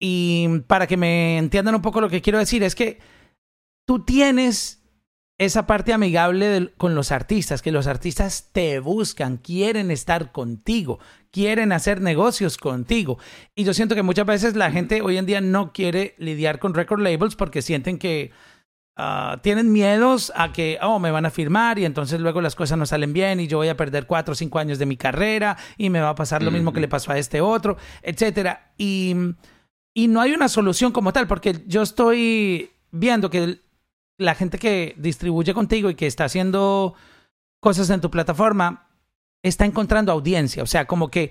[0.00, 2.98] Y para que me entiendan un poco lo que quiero decir, es que
[3.86, 4.78] tú tienes
[5.38, 10.98] esa parte amigable con los artistas, que los artistas te buscan, quieren estar contigo,
[11.30, 13.18] quieren hacer negocios contigo.
[13.54, 16.74] Y yo siento que muchas veces la gente hoy en día no quiere lidiar con
[16.74, 18.32] record labels porque sienten que
[19.00, 22.76] Ah, tienen miedos a que, oh, me van a firmar y entonces luego las cosas
[22.76, 25.56] no salen bien y yo voy a perder cuatro o cinco años de mi carrera
[25.76, 28.72] y me va a pasar lo mismo que le pasó a este otro, etcétera.
[28.76, 29.14] Y,
[29.94, 33.60] y no hay una solución como tal, porque yo estoy viendo que
[34.18, 36.94] la gente que distribuye contigo y que está haciendo
[37.60, 38.88] cosas en tu plataforma
[39.44, 40.64] está encontrando audiencia.
[40.64, 41.30] O sea, como que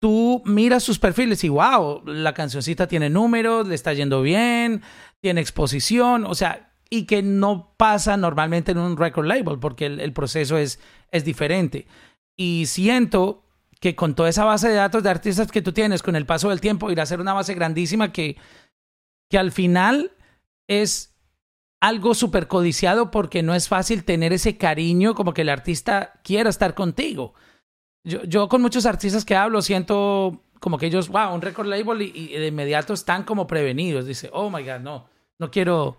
[0.00, 4.82] tú miras sus perfiles y wow, la cancioncita tiene números, le está yendo bien,
[5.20, 6.24] tiene exposición.
[6.26, 10.78] O sea, y que no pasa normalmente en un record label porque el, proceso es,
[11.10, 11.88] es diferente.
[12.36, 13.42] Y siento
[13.80, 16.50] que con toda esa base de datos de artistas que tú tienes, con el paso
[16.50, 18.36] del tiempo, irá a ser una base grandísima que,
[19.28, 20.12] que al final
[20.68, 21.16] es
[21.80, 26.48] algo súper codiciado porque no es fácil tener ese cariño como que el artista quiera
[26.48, 27.34] estar contigo.
[28.04, 32.02] Yo, yo con muchos artistas que hablo siento como que ellos, wow, un record label
[32.02, 34.06] y, y de inmediato están como prevenidos.
[34.06, 35.08] Dice, oh my God, no,
[35.40, 35.98] no quiero,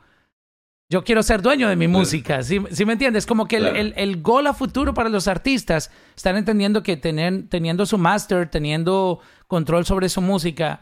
[0.89, 2.43] yo quiero ser dueño de mi música.
[2.43, 3.26] ¿Sí, me entiendes?
[3.26, 7.86] Como que el, el, gol a futuro para los artistas están entendiendo que tener, teniendo
[7.86, 10.82] su master, teniendo control sobre su música,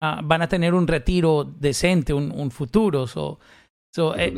[0.00, 3.08] ah, van a tener un retiro decente, un, un futuro.
[3.08, 3.38] So,
[4.16, 4.32] eh,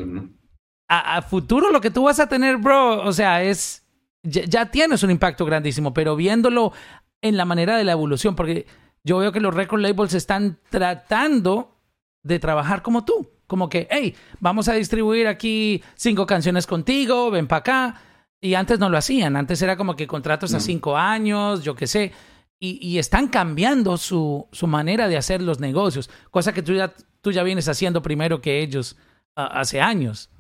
[0.89, 3.83] a, futuro lo que tú vas a tener, bro, o sea, es.
[4.23, 6.73] Ya, ya, tienes un impacto grandísimo, pero viéndolo
[7.21, 8.67] en la manera de la evolución, porque
[9.03, 11.77] yo veo que los record labels están tratando
[12.23, 17.47] de trabajar como tú como que, hey, vamos a distribuir aquí cinco canciones contigo, ven
[17.47, 18.01] para acá.
[18.41, 21.87] Y antes no lo hacían, antes era como que contratos a cinco años, yo qué
[21.87, 22.13] sé.
[22.61, 27.31] Y, están cambiando su, su, manera de hacer los negocios, cosa que tú ya, tú
[27.31, 28.97] ya vienes haciendo primero que ellos
[29.35, 30.31] hace años.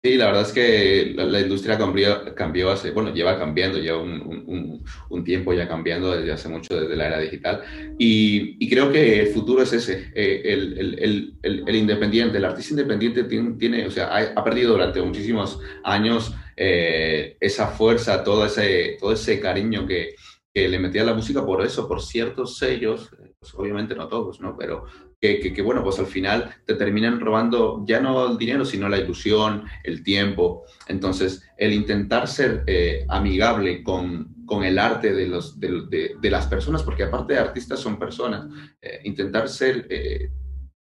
[0.00, 4.84] Sí, la verdad es que la, industria cambió, cambió, hace, bueno, lleva cambiando, lleva un,
[5.10, 7.64] un, tiempo ya cambiando desde hace mucho, desde la era digital.
[7.98, 12.44] Y, y creo que el futuro es ese, eh, el, el, el, el, independiente, el
[12.44, 18.46] artista independiente tiene, tiene o sea, ha, perdido durante muchísimos años eh, esa fuerza, todo
[18.46, 20.14] ese, todo ese cariño que,
[20.54, 24.40] que le metía a la música por eso, por ciertos sellos, pues obviamente no todos,
[24.40, 24.56] ¿no?
[24.56, 24.84] Pero
[25.20, 29.64] que, bueno, pues al final te terminan robando ya no el dinero, sino la ilusión,
[29.82, 30.64] el tiempo.
[30.86, 36.82] Entonces, el intentar ser eh, amigable con, con, el arte de, los, de, las personas,
[36.82, 38.46] porque aparte de artistas son personas,
[38.80, 39.86] eh, intentar ser...
[39.90, 40.30] Eh,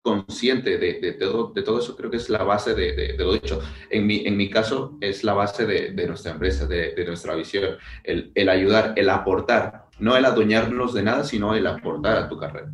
[0.05, 3.63] consciente de, todo, de todo eso, creo que es la base de, lo dicho.
[3.89, 8.31] En mi, en mi caso, es la base de, nuestra empresa, de, nuestra visión, el,
[8.35, 12.71] el ayudar, el aportar, no el adueñarnos de nada, sino el aportar a tu carrera.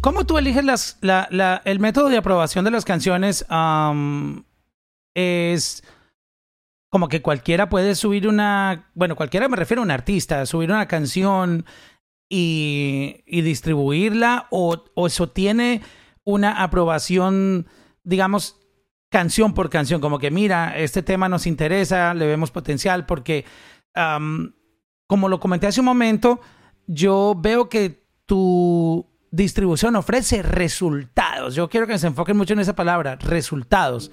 [0.00, 3.44] ¿Cómo tú eliges las, la, la, el método de aprobación de las canciones?
[5.14, 5.82] es
[6.90, 10.86] como que cualquiera puede subir una, bueno, cualquiera me refiero a un artista, subir una
[10.86, 11.64] canción
[12.28, 15.82] y, distribuirla o, eso tiene
[16.24, 17.66] una aprobación,
[18.02, 18.60] digamos,
[19.10, 23.44] canción por canción, como que mira, este tema nos interesa, le vemos potencial, porque
[25.06, 26.40] como lo comenté hace un momento,
[26.86, 31.54] yo veo que tu distribución ofrece resultados.
[31.54, 34.10] Yo quiero que se enfoquen mucho en esa palabra, resultados.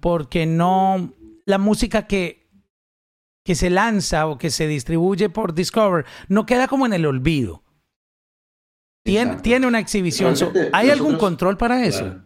[0.00, 2.48] Porque no la música que,
[3.44, 7.62] que se lanza o que se distribuye por Discover no queda como en el olvido.
[9.04, 10.34] Tiene, tiene una exhibición.
[10.72, 12.22] ¿Hay algún control para eso?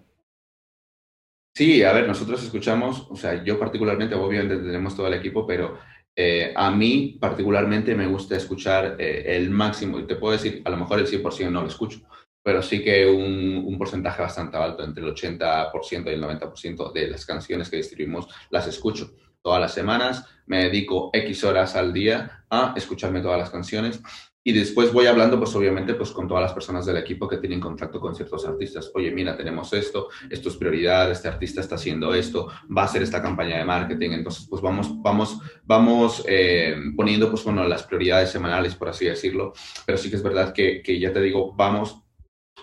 [1.55, 5.79] Sí, a ver, nosotros escuchamos, o sea, yo particularmente, obviamente tenemos todo el equipo, pero
[6.17, 10.71] Eh, a mí particularmente me gusta escuchar eh, el máximo, y te puedo decir, a
[10.71, 12.01] lo mejor el 100% no lo escucho,
[12.43, 17.09] pero sí que un, un, porcentaje bastante alto, entre el 80% y el 90% de
[17.09, 19.13] las canciones que distribuimos las escucho.
[19.43, 24.03] Todas las semanas me dedico X horas al día a escucharme todas las canciones
[24.43, 27.61] y después voy hablando, pues obviamente, pues con todas las personas del equipo que tienen
[27.61, 28.91] contacto con ciertos artistas.
[28.95, 33.03] Oye, mira, tenemos esto, esto es prioridad, este artista está haciendo esto, va a hacer
[33.03, 34.13] esta campaña de marketing.
[34.13, 39.53] Entonces, pues vamos, vamos, vamos eh, poniendo, pues bueno, las prioridades semanales, por así decirlo.
[39.85, 42.03] Pero sí que es verdad que, que ya te digo, vamos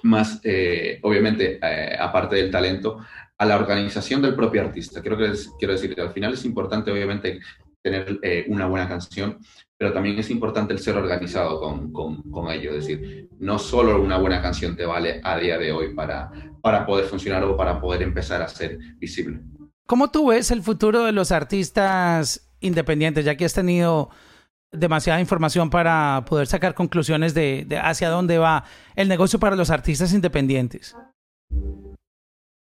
[0.04, 3.00] más, eh, obviamente, eh, aparte del talento,
[3.38, 5.02] a la organización del propio artista.
[5.02, 7.40] Creo que quiero decir que al final es importante, obviamente,
[7.82, 9.38] tener una buena canción,
[9.78, 12.72] pero también es importante el ser organizado con, con, con, ello.
[12.72, 16.32] Es decir, no solo una buena canción te vale a día de hoy para,
[16.62, 19.40] para poder funcionar o para poder empezar a ser visible.
[19.86, 24.10] ¿Cómo tú ves el futuro de los artistas independientes, ya que has tenido
[24.72, 28.66] demasiada información para poder sacar conclusiones de, hacia dónde va
[28.96, 30.96] el negocio para los artistas independientes?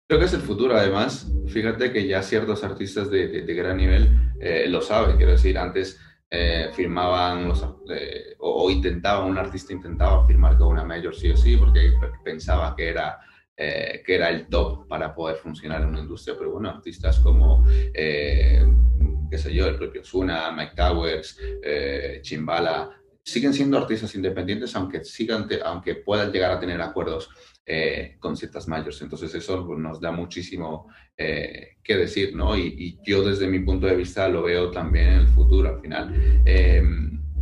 [0.09, 1.29] Creo que es el futuro, además.
[1.47, 5.17] Fíjate que ya ciertos artistas de, gran nivel eh, lo saben.
[5.17, 5.99] Quiero decir, antes
[6.29, 11.37] eh, firmaban los, eh, o, intentaban, un artista intentaba firmar con una mayor sí o
[11.37, 13.17] sí porque pensaba que era,
[13.55, 17.65] eh, que era el top para poder funcionar en una industria, pero bueno, artistas como,
[19.29, 22.91] qué sé yo, el propio Zuna, Mike Towers, eh, Chimbala,
[23.23, 27.29] siguen siendo artistas independientes aunque, sigan aunque puedan llegar a tener acuerdos
[27.65, 29.01] eh, con ciertas mayores.
[29.01, 32.57] Entonces eso pues, nos da muchísimo eh, que decir, ¿no?
[32.57, 35.81] Y, y, yo desde mi punto de vista lo veo también en el futuro, al
[35.81, 36.41] final.
[36.45, 36.81] Eh,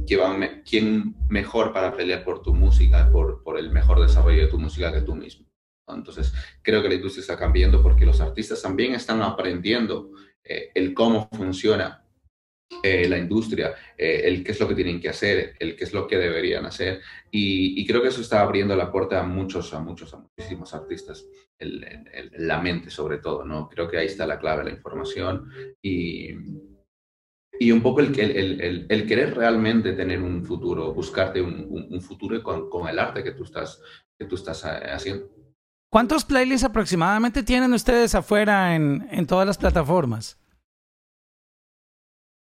[0.08, 4.92] ¿Quién mejor para pelear por tu música, por, por el mejor desarrollo de tu música
[4.92, 5.46] que tú mismo?
[5.88, 6.34] Entonces,
[6.64, 10.12] creo que la industria está cambiando porque los artistas también están aprendiendo
[10.46, 12.04] eh, el cómo funciona
[12.84, 15.94] eh, la industria, eh, el qué es lo que tienen que hacer, el qué es
[15.94, 17.02] lo que deberían hacer.
[17.32, 21.26] Y, creo que eso está abriendo la puerta a muchos, a muchos, a muchísimos artistas,
[21.60, 23.68] la mente sobre todo, ¿no?
[23.70, 25.50] Creo que ahí está la clave, la información
[25.82, 26.30] y,
[27.60, 32.02] y un poco el, el, el, querer realmente tener un futuro, buscarte un, un, un
[32.02, 33.82] futuro con, con, el arte que tú estás,
[34.18, 35.35] que tú estás haciendo.
[35.96, 40.38] ¿Cuántos playlists aproximadamente tienen ustedes afuera en, en todas las plataformas?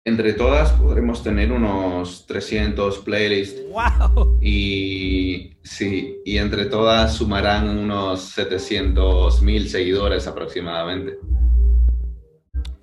[0.03, 3.61] Entre todas podremos tener unos 300 playlists.
[3.71, 4.39] ¡Wow!
[4.41, 11.17] Y sí, y entre todas sumarán unos 700 mil seguidores aproximadamente.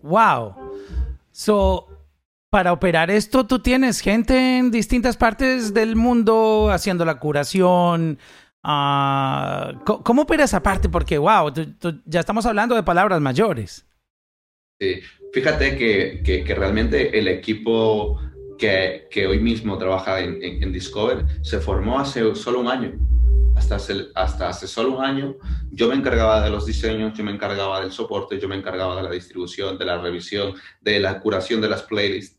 [0.00, 0.54] ¡Wow!
[1.32, 1.86] So,
[2.48, 8.18] para operar esto, tú tienes gente en distintas partes del mundo haciendo la curación.
[8.66, 10.88] Uh, ¿Cómo opera esa parte?
[10.88, 11.52] Porque, wow,
[12.04, 13.86] ya estamos hablando de palabras mayores.
[14.80, 15.00] Sí,
[15.32, 18.20] fíjate que, que, que realmente el equipo
[18.58, 22.92] que, que, hoy mismo trabaja en, en, en, Discover se formó hace solo un año.
[23.54, 25.36] Hasta hace, hasta hace solo un año
[25.70, 29.02] yo me encargaba de los diseños, yo me encargaba del soporte, yo me encargaba de
[29.04, 32.36] la distribución, de la revisión, de la curación de las playlists,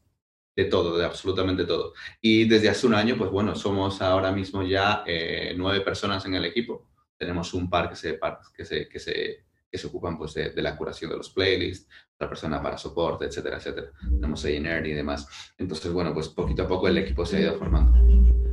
[0.57, 1.93] de todo, de absolutamente todo.
[2.19, 6.33] Y desde hace un año, pues bueno, somos ahora mismo ya eh, nueve personas en
[6.33, 6.89] el equipo.
[7.15, 8.19] Tenemos un par que se,
[8.55, 12.27] que se, que se, que se ocupan pues, de, la curación de los playlists, otra
[12.27, 13.91] persona para soporte, etcétera, etcétera.
[14.01, 15.27] Tenemos A&R y demás.
[15.59, 17.93] Entonces, bueno, pues poquito a poco el equipo se ha ido formando.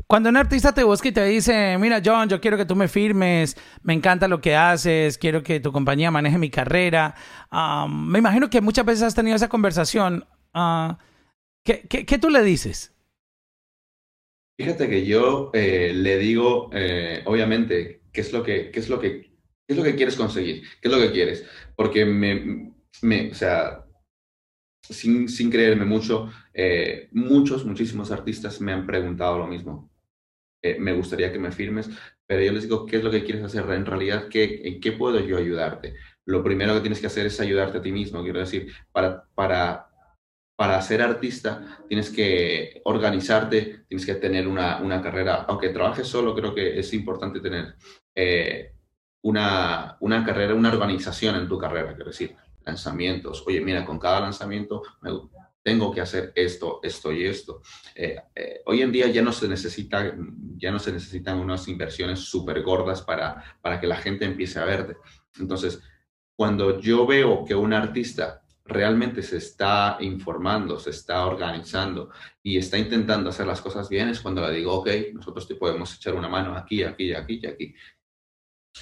[0.06, 2.88] Cuando un artista te busca y te dice, mira John, yo quiero que tú me
[2.88, 7.14] firmes, me encanta lo que haces, quiero que tu compañía maneje mi carrera,
[7.88, 10.26] me imagino que muchas veces has tenido esa conversación.
[10.54, 10.92] Uh,
[11.64, 12.94] ¿qué, qué, ¿qué, tú le dices?
[14.56, 19.00] Fíjate que yo eh, le digo, eh, obviamente, qué es lo que, qué es lo
[19.00, 19.34] que
[19.66, 20.62] ¿Qué es lo que quieres conseguir?
[20.80, 21.46] ¿Qué es lo que quieres?
[21.74, 23.86] Porque me, me o sea,
[24.82, 29.90] sin, sin creerme mucho, eh, muchos, muchísimos artistas me han preguntado lo mismo.
[30.62, 31.88] Eh, me gustaría que me firmes,
[32.26, 33.64] pero yo les digo, ¿qué es lo que quieres hacer?
[33.70, 35.94] En realidad, ¿qué, ¿en qué puedo yo ayudarte?
[36.26, 38.22] Lo primero que tienes que hacer es ayudarte a ti mismo.
[38.22, 39.88] Quiero decir, para, para,
[40.56, 45.44] para ser artista tienes que organizarte, tienes que tener una, una carrera.
[45.48, 47.74] Aunque trabajes solo, creo que es importante tener
[48.14, 48.72] eh,
[49.22, 53.42] una, una carrera, una organización en tu carrera, quiero decir, lanzamientos.
[53.46, 54.82] Oye, mira, con cada lanzamiento
[55.62, 57.62] tengo que hacer esto, esto y esto.
[57.94, 60.14] Eh, eh, hoy en día ya no se necesita,
[60.56, 64.64] ya no se necesitan unas inversiones súper gordas para, para que la gente empiece a
[64.64, 64.96] verte.
[65.40, 65.80] Entonces,
[66.36, 72.10] cuando yo veo que un artista realmente se está informando, se está organizando
[72.42, 75.94] y está intentando hacer las cosas bien, es cuando le digo, ok, nosotros te podemos
[75.94, 77.74] echar una mano aquí, aquí, aquí y aquí.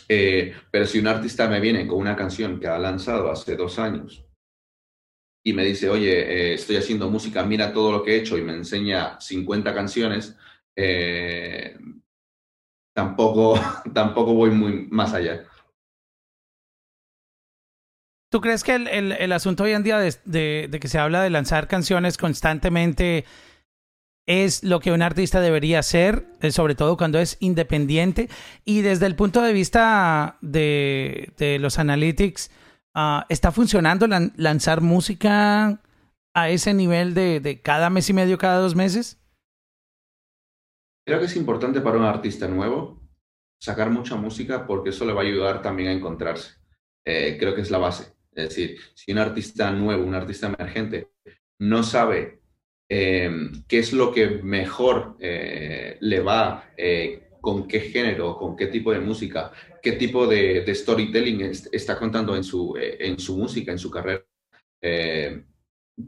[0.08, 3.78] Eh, pero si un artista me viene con una canción que ha lanzado hace dos
[3.78, 4.24] años
[5.44, 8.42] y me dice, oye, eh, estoy haciendo música, mira todo lo que he hecho y
[8.42, 10.36] me enseña 50 canciones,
[10.76, 11.76] eh,
[12.94, 13.54] tampoco,
[13.92, 15.44] tampoco voy muy más allá.
[18.32, 21.20] ¿Tú crees que el, el, el asunto hoy en día de, de, que se habla
[21.20, 23.26] de lanzar canciones constantemente
[24.26, 28.30] es lo que un artista debería hacer, eh, sobre todo cuando es independiente?
[28.64, 32.50] Y desde el punto de vista de, de los analytics,
[32.94, 35.82] uh, ¿está funcionando lan lanzar música
[36.32, 39.20] a ese nivel de, de cada mes y medio, cada dos meses?
[41.06, 42.98] Creo que es importante para un artista nuevo
[43.60, 46.54] sacar mucha música porque eso le va a ayudar también a encontrarse.
[47.04, 48.21] Eh, creo que es la base.
[48.34, 51.08] Es decir, si un artista nuevo, un artista emergente,
[51.60, 52.40] no sabe
[52.88, 53.30] eh,
[53.68, 58.92] qué es lo que mejor eh, le va, eh, con qué género, con qué tipo
[58.92, 59.52] de música,
[59.82, 64.24] qué tipo de, storytelling est está contando en su, en su música, en su carrera,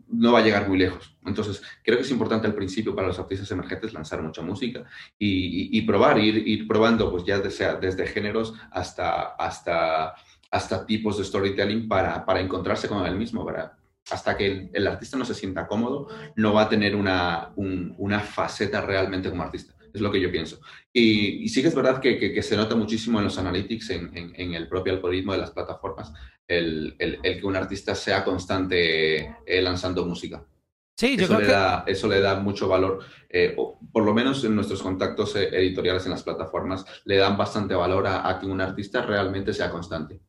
[0.09, 1.17] no va a llegar muy lejos.
[1.27, 4.85] Entonces, creo que es importante al principio para los artistas emergentes lanzar mucha música
[5.19, 9.35] y, y, probar, ir, ir, probando, pues ya sea desde géneros hasta...
[9.35, 10.15] hasta
[10.55, 13.73] hasta tipos de storytelling para, para encontrarse con él mismo, ¿verdad?
[14.09, 17.93] Hasta que el, el, artista no se sienta cómodo, no va a tener una, un,
[17.99, 19.75] una faceta realmente como artista.
[19.93, 20.61] Es lo que yo pienso.
[20.93, 23.91] Y, y sí que es verdad que, que, que, se nota muchísimo en los analytics,
[23.91, 26.13] en, en, en el propio algoritmo de las plataformas,
[26.47, 30.45] el, el, el que un artista sea constante eh, lanzando música.
[30.97, 31.53] Sí, yo eso, creo le que...
[31.53, 35.49] da, eso le da mucho valor, eh, o por lo menos en nuestros contactos eh,
[35.53, 39.71] editoriales en las plataformas, le dan bastante valor a, a que un artista realmente sea
[39.71, 40.21] constante.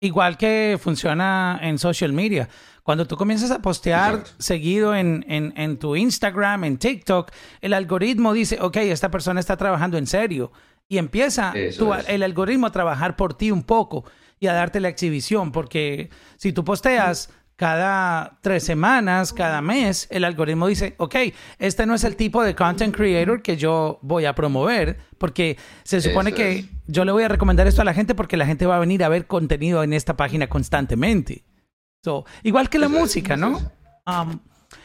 [0.00, 2.48] Igual que funciona en social media.
[2.84, 4.42] Cuando tú comienzas a postear Exacto.
[4.42, 7.30] seguido en, en, en, tu Instagram, en TikTok,
[7.60, 10.52] el algoritmo dice, ok, esta persona está trabajando en serio.
[10.88, 14.04] Y empieza tu, el algoritmo a trabajar por ti un poco
[14.40, 15.52] y a darte la exhibición.
[15.52, 21.16] Porque si tú posteas cada tres semanas, cada mes, el algoritmo dice, ok,
[21.58, 26.00] este no es el tipo de content creator que yo voy a promover, porque se
[26.00, 26.66] supone Eso que es.
[26.86, 29.02] yo le voy a recomendar esto a la gente porque la gente va a venir
[29.02, 31.42] a ver contenido en esta página constantemente.
[32.04, 33.40] So, igual que la Eso música, es.
[33.40, 33.56] ¿no?
[34.06, 34.38] Um,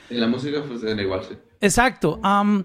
[0.09, 1.38] en la música funciona igual, sí.
[1.61, 2.19] Exacto.
[2.24, 2.63] Um,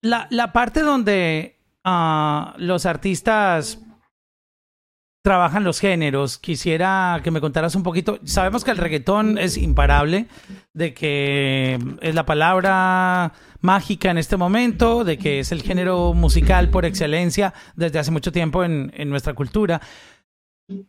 [0.00, 3.78] la, la, parte donde uh, los artistas
[5.22, 6.36] trabajan los géneros.
[6.38, 8.18] Quisiera que me contaras un poquito.
[8.24, 10.26] Sabemos que el reggaetón es imparable,
[10.74, 16.68] de que es la palabra mágica en este momento, de que es el género musical
[16.68, 19.80] por excelencia desde hace mucho tiempo en, nuestra cultura.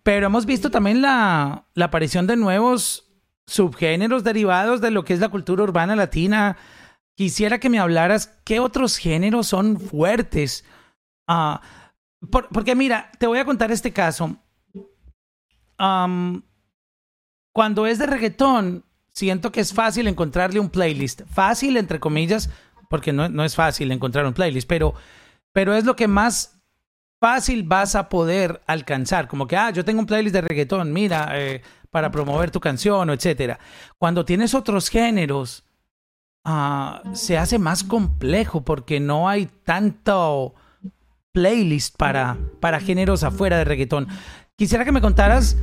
[0.02, 3.12] Pero hemos visto también la, aparición de nuevos
[3.46, 6.58] subgéneros derivados de lo que es la cultura urbana latina.
[7.16, 10.66] Quisiera que me hablaras qué otros géneros son fuertes.
[11.28, 11.58] Uh,
[12.32, 14.36] por, porque mira, te voy a contar este caso.
[17.54, 21.22] Cuando es de reggaetón, siento que es fácil encontrarle un playlist.
[21.28, 22.50] Fácil, entre comillas,
[22.90, 24.94] porque no, no es fácil encontrar un playlist, pero,
[25.52, 26.62] pero es lo que más
[27.20, 29.28] fácil vas a poder alcanzar.
[29.28, 33.10] Como que, ah, yo tengo un playlist de reggaetón, mira, eh, para promover tu canción,
[33.10, 33.60] o etcétera.
[33.98, 35.64] Cuando tienes otros géneros,
[36.44, 40.56] uh, se hace más complejo porque no hay tanto
[41.34, 44.08] playlist para, para géneros afuera de reggaetón.
[44.56, 45.58] Quisiera que me contaras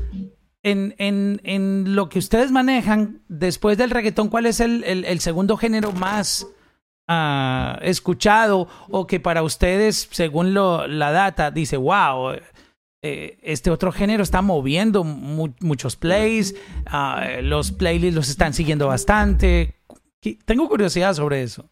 [0.62, 5.56] en, en, en lo que ustedes manejan después del reggaetón, ¿cuál es el, el, segundo
[5.56, 6.46] género más
[7.08, 12.32] uh, escuchado o que para ustedes, según lo, la data, dice, wow,
[13.02, 16.54] eh, este otro género está moviendo mu muchos plays,
[16.92, 19.76] uh, los playlists los están siguiendo bastante.
[20.44, 21.70] Tengo curiosidad sobre eso.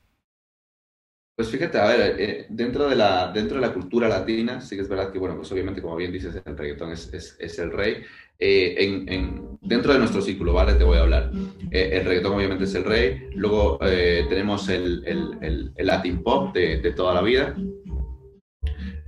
[1.39, 4.82] Pues fíjate, a ver, eh, dentro, de la, dentro de la cultura latina, sí que
[4.82, 7.70] es verdad que, bueno, pues obviamente, como bien dices, el reggaetón es, es, es el
[7.70, 8.03] rey.
[8.41, 10.74] Eh, en, en, dentro de nuestro círculo, ¿vale?
[10.74, 11.30] Te voy a hablar.
[11.70, 13.28] Eh, el reggaetón obviamente es el rey.
[13.36, 17.55] Luego eh, tenemos el, el, el, el, Latin Pop de, de toda la vida.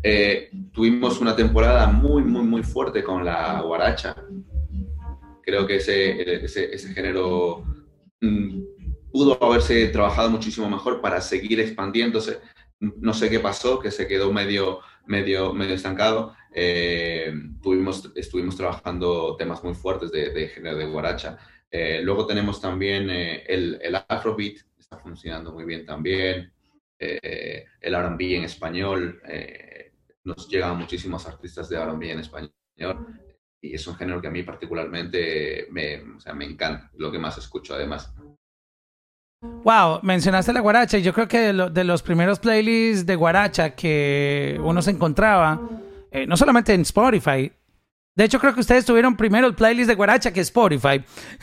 [0.04, 4.14] Eh, tuvimos una temporada muy, muy, muy fuerte con la guaracha.
[5.42, 7.64] Creo que ese, ese, ese género...
[8.20, 8.69] Mmm,
[9.12, 12.40] pudo haberse trabajado muchísimo mejor para seguir expandiéndose.
[12.78, 16.34] No sé qué pasó, que se quedó medio, medio, medio estancado.
[16.52, 17.32] Eh,
[17.62, 21.38] tuvimos, estuvimos trabajando temas muy fuertes de, de género de guaracha.
[21.70, 26.52] Eh, luego tenemos también eh, el, el, Afrobeat, está funcionando muy bien también.
[26.98, 29.92] Eh, el R&B en español, eh,
[30.24, 32.52] nos llegan muchísimos artistas de R&B en español
[33.62, 37.18] y es un género que a mí particularmente me, o sea, me encanta, lo que
[37.18, 38.12] más escucho además.
[39.42, 43.16] Wow, mencionaste la guaracha y yo creo que de, lo, de, los primeros playlists de
[43.16, 45.58] guaracha que uno se encontraba,
[46.10, 47.50] eh, no solamente en Spotify,
[48.14, 51.02] de hecho creo que ustedes tuvieron primero el playlist de guaracha que Spotify.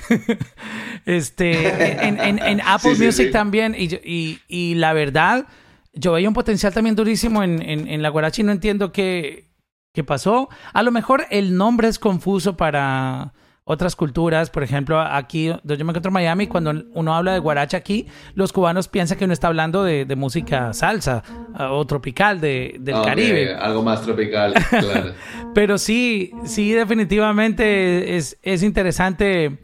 [1.05, 3.31] este, en, en- en Apple Sí, Music sí.
[3.31, 3.75] también.
[3.77, 5.47] Y, yo- y, y la verdad,
[5.93, 9.49] yo veía un potencial también durísimo en, en, en la guaracha y no entiendo qué,
[9.93, 10.49] qué pasó.
[10.73, 13.33] A lo mejor el nombre es confuso para
[13.68, 14.49] otras culturas.
[14.49, 18.07] Por ejemplo, aquí, donde yo me encuentro en Miami, cuando uno habla de guaracha aquí,
[18.34, 21.22] los cubanos piensan que uno está hablando de, de música salsa
[21.53, 23.53] ah, o tropical de, del Caribe.
[23.55, 25.13] Algo más tropical, claro.
[25.53, 29.59] Pero sí, sí, definitivamente es, es interesante.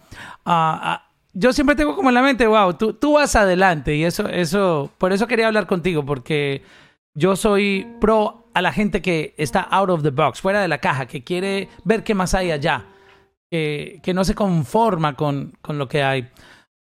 [0.45, 4.28] Ah, yo siempre tengo como en la mente, wow, tú, tú vas adelante y eso,
[4.28, 6.62] eso, por eso quería hablar contigo, porque
[7.16, 10.80] yo soy pro a la gente que está out of the box, fuera de la
[10.80, 12.86] caja, que quiere ver qué más hay allá,
[13.58, 16.28] que, que no se conforma con, con lo que hay.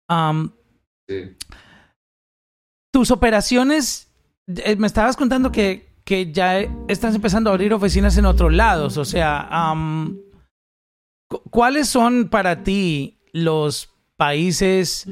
[0.07, 0.51] Um,
[1.07, 1.35] Sí.
[2.93, 4.13] tus operaciones,
[4.45, 8.97] eh, me estabas contando que, que ya estás empezando a abrir oficinas en otros lados.
[8.97, 9.49] O sea,
[11.27, 15.07] cu- ¿cuáles son para ti los países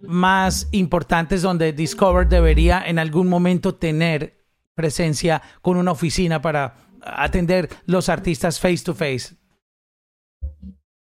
[0.00, 7.68] más importantes donde Discover debería en algún momento tener presencia con una oficina para atender
[7.84, 9.36] los artistas face to face?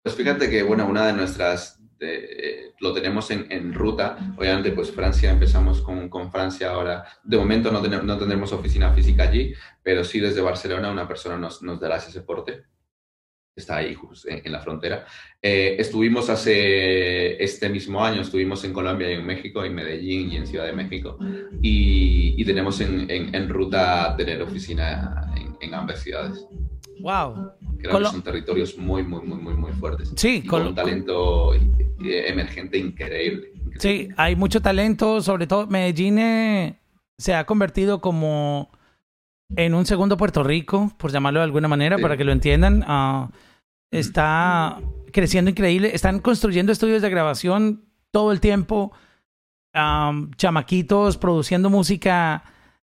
[0.03, 4.16] Pues fíjate que, bueno, una de nuestras, de- eh, lo tenemos en, en ruta.
[4.36, 7.05] Obviamente, pues Francia, empezamos con, con Francia ahora.
[7.22, 11.36] De momento no, tenemos, no tendremos oficina física allí, pero sí desde Barcelona una persona
[11.38, 12.64] nos, nos dará ese soporte.
[13.55, 15.05] Está ahí, justo en, en la frontera.
[15.40, 20.36] Eh, estuvimos hace este mismo año, estuvimos en Colombia y en México, en Medellín y
[20.38, 21.18] en Ciudad de México.
[21.61, 26.44] Y, y tenemos en, en, ruta tener oficina en ambas ciudades.
[27.03, 27.53] Wow.
[27.78, 30.12] Creo Colo- que son territorios muy, muy, muy, muy, muy fuertes.
[30.16, 31.61] Sí, Y con un talento eh,
[32.28, 33.48] emergente increíble.
[33.55, 33.80] increíble.
[33.80, 36.78] Sí, hay mucho talento, sobre todo Medellín eh,
[37.18, 38.70] se ha convertido como
[39.57, 42.03] en un segundo Puerto Rico, por llamarlo de alguna manera, Sí.
[42.03, 42.84] para que lo entiendan.
[42.86, 43.30] Ah,
[43.90, 44.80] está
[45.12, 48.92] creciendo increíble, están construyendo estudios de grabación todo el tiempo,
[49.74, 52.44] am, chamaquitos produciendo música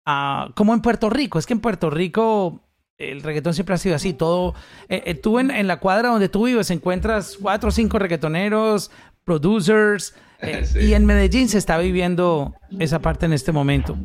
[0.07, 1.39] ah, como en Puerto Rico.
[1.39, 2.61] Es que en Puerto Rico
[2.99, 4.55] el reggaetón siempre ha sido así, todo...
[4.89, 8.91] eh, eh, tú en, en la cuadra donde tú vives encuentras cuatro o cinco reggaetoneros,
[9.25, 10.79] producers, eh, Sí.
[10.81, 13.97] y en Medellín se está viviendo esa parte en este momento.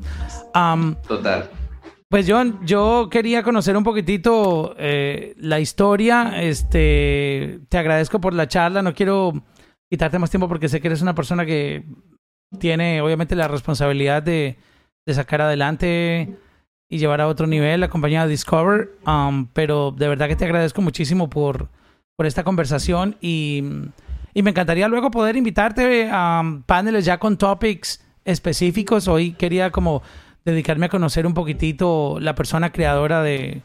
[1.07, 1.49] Total.
[2.09, 6.41] pues John, yo quería conocer un poquitito la historia.
[6.41, 8.81] Este, te agradezco por la charla.
[8.81, 9.33] No quiero
[9.89, 11.85] quitarte más tiempo porque sé que eres una persona que
[12.59, 14.57] tiene, obviamente, la responsabilidad de,
[15.05, 16.35] de sacar adelante
[16.91, 18.91] y llevar a otro nivel la compañía Discover.
[19.07, 21.69] Um, pero de verdad que te agradezco muchísimo por,
[22.17, 23.63] por esta conversación y,
[24.33, 29.07] y me encantaría luego poder invitarte a um, paneles ya con topics específicos.
[29.07, 30.03] Hoy quería como
[30.43, 33.61] dedicarme a conocer un poquitito la persona creadora de,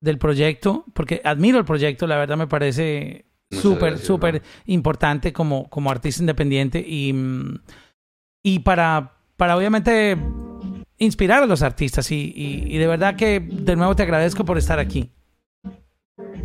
[0.00, 5.90] del proyecto, porque admiro el proyecto, la verdad me parece súper, súper importante como, como
[5.90, 7.58] artista independiente y, mm,
[8.42, 10.16] y para, para obviamente
[10.98, 14.78] inspirar a los artistas y, y, de verdad que de nuevo te agradezco por estar
[14.78, 15.10] aquí.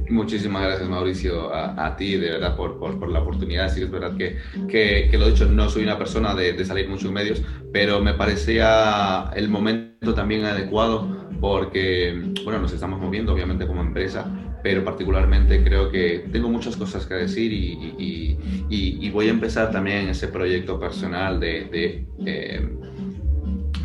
[0.10, 3.72] Muchísimas gracias, Mauricio, a, ti, de verdad, por, por, por la oportunidad.
[3.72, 4.38] Sí, es verdad que,
[4.68, 8.16] que, lo he dicho, no soy una persona de, salir mucho en medios, pero me
[8.16, 14.26] parecía el momento también adecuado porque, bueno, nos estamos moviendo, obviamente, como empresa,
[14.64, 18.38] pero particularmente creo que tengo muchas cosas que decir y,
[18.70, 22.70] y, voy a empezar también ese proyecto personal de, de eh,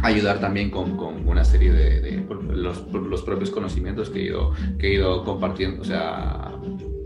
[0.04, 4.52] ayudar también con, con una serie de, de los, los, propios conocimientos que he, ido,
[4.78, 6.52] que he ido compartiendo, o sea,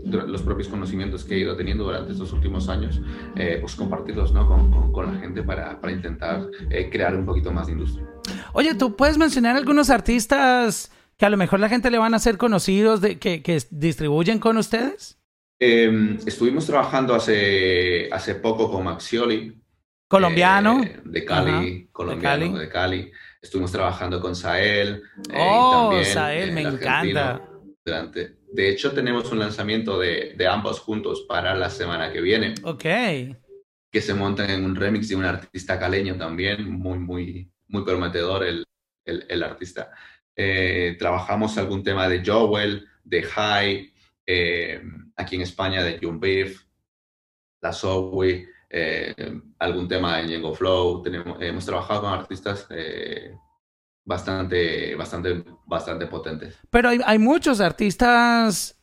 [0.03, 3.01] los propios conocimientos que he ido teniendo durante estos últimos años,
[3.35, 4.47] eh, pues compartirlos ¿no?
[4.47, 8.05] con, con, con, la gente para, para intentar eh, crear un poquito más de industria.
[8.53, 12.19] Oye, ¿tú puedes mencionar algunos artistas que a lo mejor la gente le van a
[12.19, 15.17] ser conocidos, de, que, que distribuyen con ustedes?
[15.59, 19.61] Eh, estuvimos trabajando hace, hace poco con Maxioli,
[20.09, 20.83] colombiano.
[20.83, 22.59] Eh, de Cali, Ajá, colombiano de Cali.
[22.59, 23.11] de Cali.
[23.41, 25.01] Estuvimos trabajando con Sael.
[25.33, 27.41] Oh, también, Sael, me encanta.
[27.85, 32.55] Durante, de hecho, tenemos un lanzamiento de, de, ambos juntos para la semana que viene.
[32.63, 32.83] Ok.
[33.91, 38.43] Que se montan en un remix de un artista caleño también, muy, muy, muy prometedor
[38.43, 38.65] el,
[39.05, 39.91] el, el artista.
[40.35, 43.93] Eh, trabajamos algún tema de Joel, de High,
[44.25, 44.81] eh,
[45.15, 46.61] aquí en España de Young Beef,
[47.61, 49.13] La Zoe, eh,
[49.57, 51.01] algún tema en Yengo Flow.
[51.01, 53.35] Tenemos, hemos trabajado con artistas eh,
[54.05, 56.59] bastante, bastante, bastante potentes.
[56.69, 58.79] Pero hay, hay muchos artistas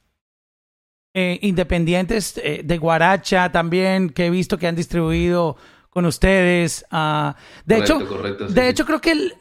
[1.19, 5.57] eh, independientes eh, de Guaracha también que he visto que han distribuido
[5.89, 6.85] con ustedes.
[6.93, 7.33] Uh,
[7.65, 8.69] de correcto, hecho, correcto, sí, de sí.
[8.69, 9.33] hecho creo que el,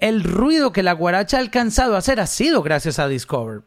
[0.00, 3.60] el, ruido que la Guaracha ha alcanzado a hacer ha sido gracias a Discover.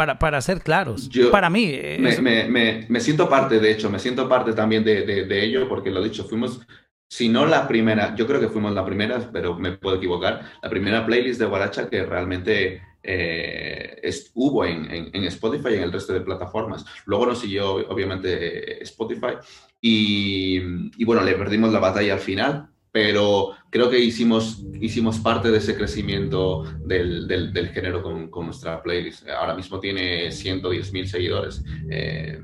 [0.00, 1.10] Para, para ser claros.
[1.30, 1.72] para mí.
[1.74, 5.44] Eh, me, me, me, siento parte, de hecho, me siento parte también de, de, de
[5.44, 6.66] ello, porque lo dicho, fuimos
[7.06, 10.70] si no la primera, yo creo que fuimos la primera, pero me puedo equivocar, la
[10.70, 16.14] primera playlist de Guaracha que realmente eh, hubo en, en, Spotify y en el resto
[16.14, 16.86] de plataformas.
[17.04, 19.34] Luego nos siguió, obviamente, Spotify
[19.82, 20.62] y,
[20.96, 25.58] y, bueno, le perdimos la batalla al final, pero creo que hicimos, hicimos parte de
[25.58, 29.28] ese crecimiento del, del, género con, con, nuestra playlist.
[29.28, 31.62] Ahora mismo tiene 110 mil seguidores.
[31.88, 32.40] Eh,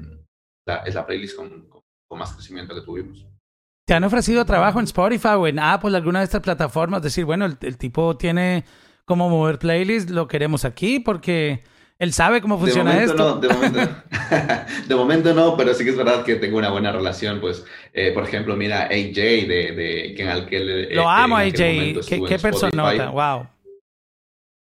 [0.84, 1.68] es la playlist con,
[2.10, 3.26] más crecimiento que tuvimos.
[3.86, 7.02] ¿Te han ofrecido trabajo en Spotify o en Apple, alguna de estas plataformas?
[7.02, 8.64] Decir, bueno, el, tipo tiene
[9.04, 11.62] cómo mover playlists, lo queremos aquí porque
[11.98, 13.16] él sabe cómo funciona esto.
[13.16, 13.80] No, de, momento,
[14.88, 17.40] de momento no, pero sí que es verdad que tengo una buena relación.
[17.40, 20.94] Pues, eh, por ejemplo, mira AJ, de, de que en aquel.
[20.94, 21.56] Lo amo, AJ.
[22.06, 23.10] ¿Qué, qué persona?
[23.10, 23.48] Wow.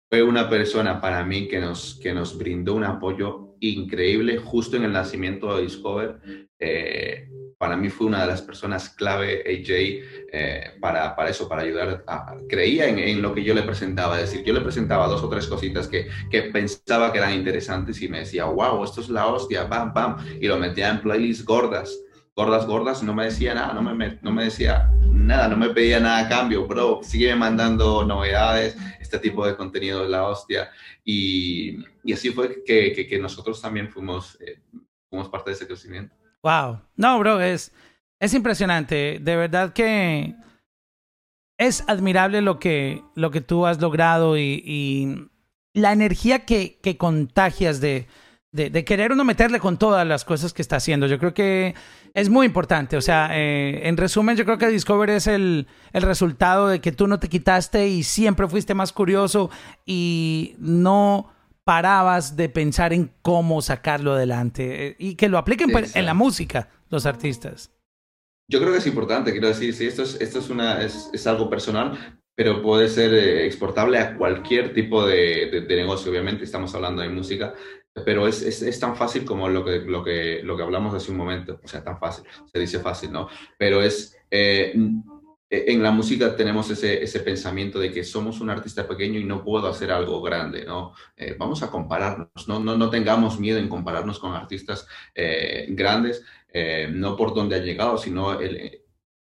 [0.10, 4.84] Fue una persona para mí que nos, que nos brindó un apoyo increíble justo en
[4.84, 6.20] el nacimiento de Discover.
[6.60, 7.28] Eh,
[7.58, 9.70] para mí fue una de las personas clave, AJ,
[10.32, 12.04] eh, para, para eso, para ayudar.
[12.08, 15.24] A, creía en, en, lo que yo le presentaba, es decir, yo le presentaba dos
[15.24, 19.10] o tres cositas que, que pensaba que eran interesantes y me decía, wow, esto es
[19.10, 21.98] la hostia, bam, bam, y lo metía en playlists gordas.
[22.36, 26.00] Gordas, gordas, no me decía nada, no me, no me decía nada, no me pedía
[26.00, 30.70] nada a cambio, bro, sigue mandando novedades, este tipo de contenido es la hostia.
[31.04, 34.60] Y, y así fue que, que, que, nosotros también fuimos, eh,
[35.10, 36.16] fuimos parte de ese crecimiento.
[36.48, 36.80] Wow.
[36.96, 37.74] No, bro, es,
[38.22, 39.20] es impresionante.
[39.22, 40.34] De verdad que
[41.58, 45.30] es admirable lo que, lo que tú has logrado y,
[45.74, 48.08] la energía que, que contagias de,
[48.54, 51.06] de, de, querer uno meterle con todas las cosas que está haciendo.
[51.06, 51.76] Yo creo que
[52.14, 52.96] es muy importante.
[52.96, 56.94] O sea, eh, en resumen, yo creo que Discover es el, el resultado de que
[56.94, 59.52] tú no te quitaste y siempre fuiste más curioso
[59.86, 61.30] y no
[61.68, 66.14] parabas de pensar en cómo sacarlo adelante eh, y que lo apliquen pues, en la
[66.14, 67.74] música los artistas.
[68.50, 71.28] Yo creo que es importante, quiero decir, si esto es, esto es, una, es, es
[71.28, 76.10] algo personal, pero puede ser eh, exportable a cualquier tipo de, de, negocio.
[76.10, 77.54] Obviamente estamos hablando de música,
[78.06, 81.12] pero es, es, es, tan fácil como lo que, lo, que, lo que hablamos hace
[81.12, 81.60] un momento.
[81.62, 83.28] O sea, tan fácil, se dice fácil, ¿no?
[83.58, 84.18] Pero es...
[84.32, 84.74] Eh,
[85.50, 89.44] en la música tenemos ese, ese, pensamiento de que somos un artista pequeño y no
[89.44, 90.94] puedo hacer algo grande, ¿no?
[91.16, 96.24] Eh, vamos a compararnos, no, no, no, tengamos miedo en compararnos con artistas eh, grandes,
[96.50, 98.82] eh, no por donde ha llegado, sino el,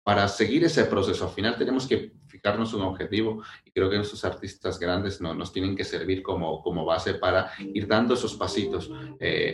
[0.03, 1.27] para seguir ese proceso.
[1.27, 5.53] Al final tenemos que fijarnos un objetivo y creo que esos artistas grandes no, nos
[5.53, 8.91] tienen que servir como, como base para ir dando esos pasitos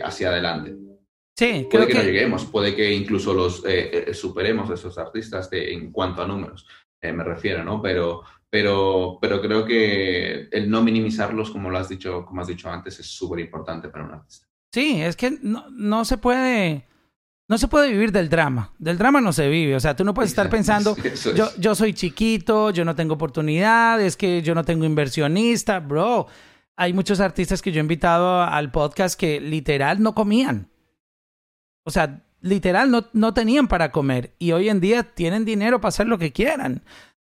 [0.03, 0.75] hacia adelante.
[1.37, 5.73] Sí, puede que, no lleguemos, puede que incluso los eh, eh, superemos esos artistas de,
[5.73, 6.65] en cuanto a números,
[7.01, 7.81] eh, me refiero, ¿no?
[7.81, 12.69] Pero, pero, pero creo que el no minimizarlos, como lo has dicho, como has dicho
[12.69, 14.47] antes, es súper importante para un artista.
[14.73, 16.87] Sí, es que no, no se puede.
[17.47, 18.73] No se puede vivir del drama.
[18.79, 19.75] Del drama no se vive.
[19.75, 20.95] O sea, tú no puedes estar pensando,
[21.35, 25.79] yo, yo soy chiquito, yo no tengo oportunidad, es que yo no tengo inversionista.
[25.81, 26.27] Bro,
[26.77, 30.69] hay muchos artistas que yo he invitado al podcast que literal no comían.
[31.85, 35.89] O sea, literal no, no tenían para comer y hoy en día tienen dinero para
[35.89, 36.83] hacer lo que quieran.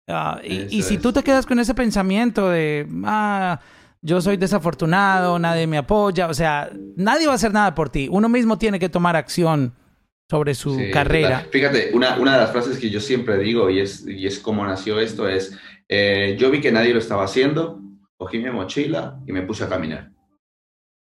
[0.09, 3.61] Uh, y, y si tú te quedas con ese pensamiento de, ah,
[4.03, 8.09] yo soy desafortunado, nadie me apoya, o sea, nadie va a hacer nada por ti.
[8.11, 9.74] Uno mismo tiene que tomar acción
[10.28, 11.46] sobre su sí, carrera.
[11.50, 14.66] Fíjate, una, una, de las frases que yo siempre digo y es, y es como
[14.66, 17.80] nació esto es, eh, yo vi que nadie lo estaba haciendo,
[18.16, 20.11] cogí mi mochila y me puse a caminar.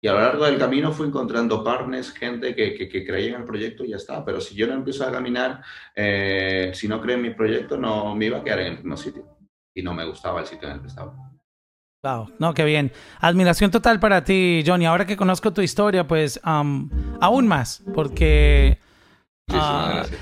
[0.04, 3.42] Y a lo largo del camino fui encontrando partners, gente que, que, que, creía en
[3.42, 4.24] el proyecto y ya está.
[4.24, 5.62] Pero si yo no empiezo a caminar,
[5.94, 8.96] eh, si no creo en mi proyecto, no me iba a quedar en el mismo
[8.96, 9.24] sitio.
[9.72, 11.14] Y no me gustaba el sitio en el que estaba.
[12.02, 12.90] Wow, no, qué bien.
[13.20, 14.86] Admiración total para ti, Johnny.
[14.86, 18.80] Ahora que conozco tu historia, pues aún más, porque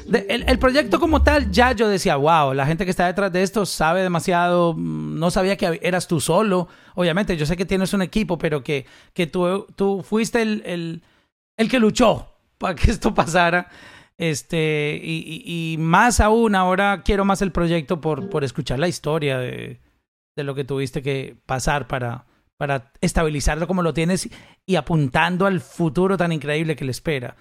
[0.07, 3.33] De, el, el, proyecto como tal, ya yo decía, wow, la gente que está detrás
[3.33, 7.65] de esto sabe demasiado, mm, no sabía que eras tú solo, obviamente, yo sé que
[7.65, 11.03] tienes un equipo, pero que, que tú, tú fuiste el, el,
[11.57, 13.69] el que luchó para que esto pasara.
[14.19, 18.89] Este, y, y, y, más aún, ahora quiero más el proyecto por, por escuchar la
[18.89, 19.81] historia de,
[20.37, 22.27] de lo que tuviste que pasar para,
[22.59, 24.29] para estabilizarlo como lo tienes
[24.67, 27.37] y apuntando al futuro tan increíble que le espera.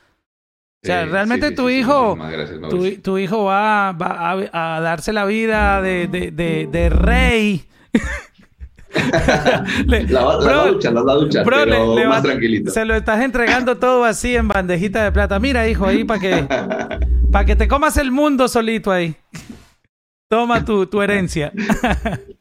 [0.82, 4.78] O sea, realmente sí, sí, tu sí, hijo, gracias, tu, tu, hijo va, va a,
[4.78, 7.66] a, darse la vida de, de, de, de rey.
[9.86, 12.24] le, la, la, bro, la ducha, la, la ducha, bro, pero le, le más va,
[12.24, 12.72] tranquilito.
[12.72, 15.38] Se lo estás entregando todo así en bandejita de plata.
[15.38, 16.48] Mira, hijo, ahí para que,
[17.32, 19.18] para que te comas el mundo solito ahí.
[20.30, 21.52] Toma tu, tu herencia.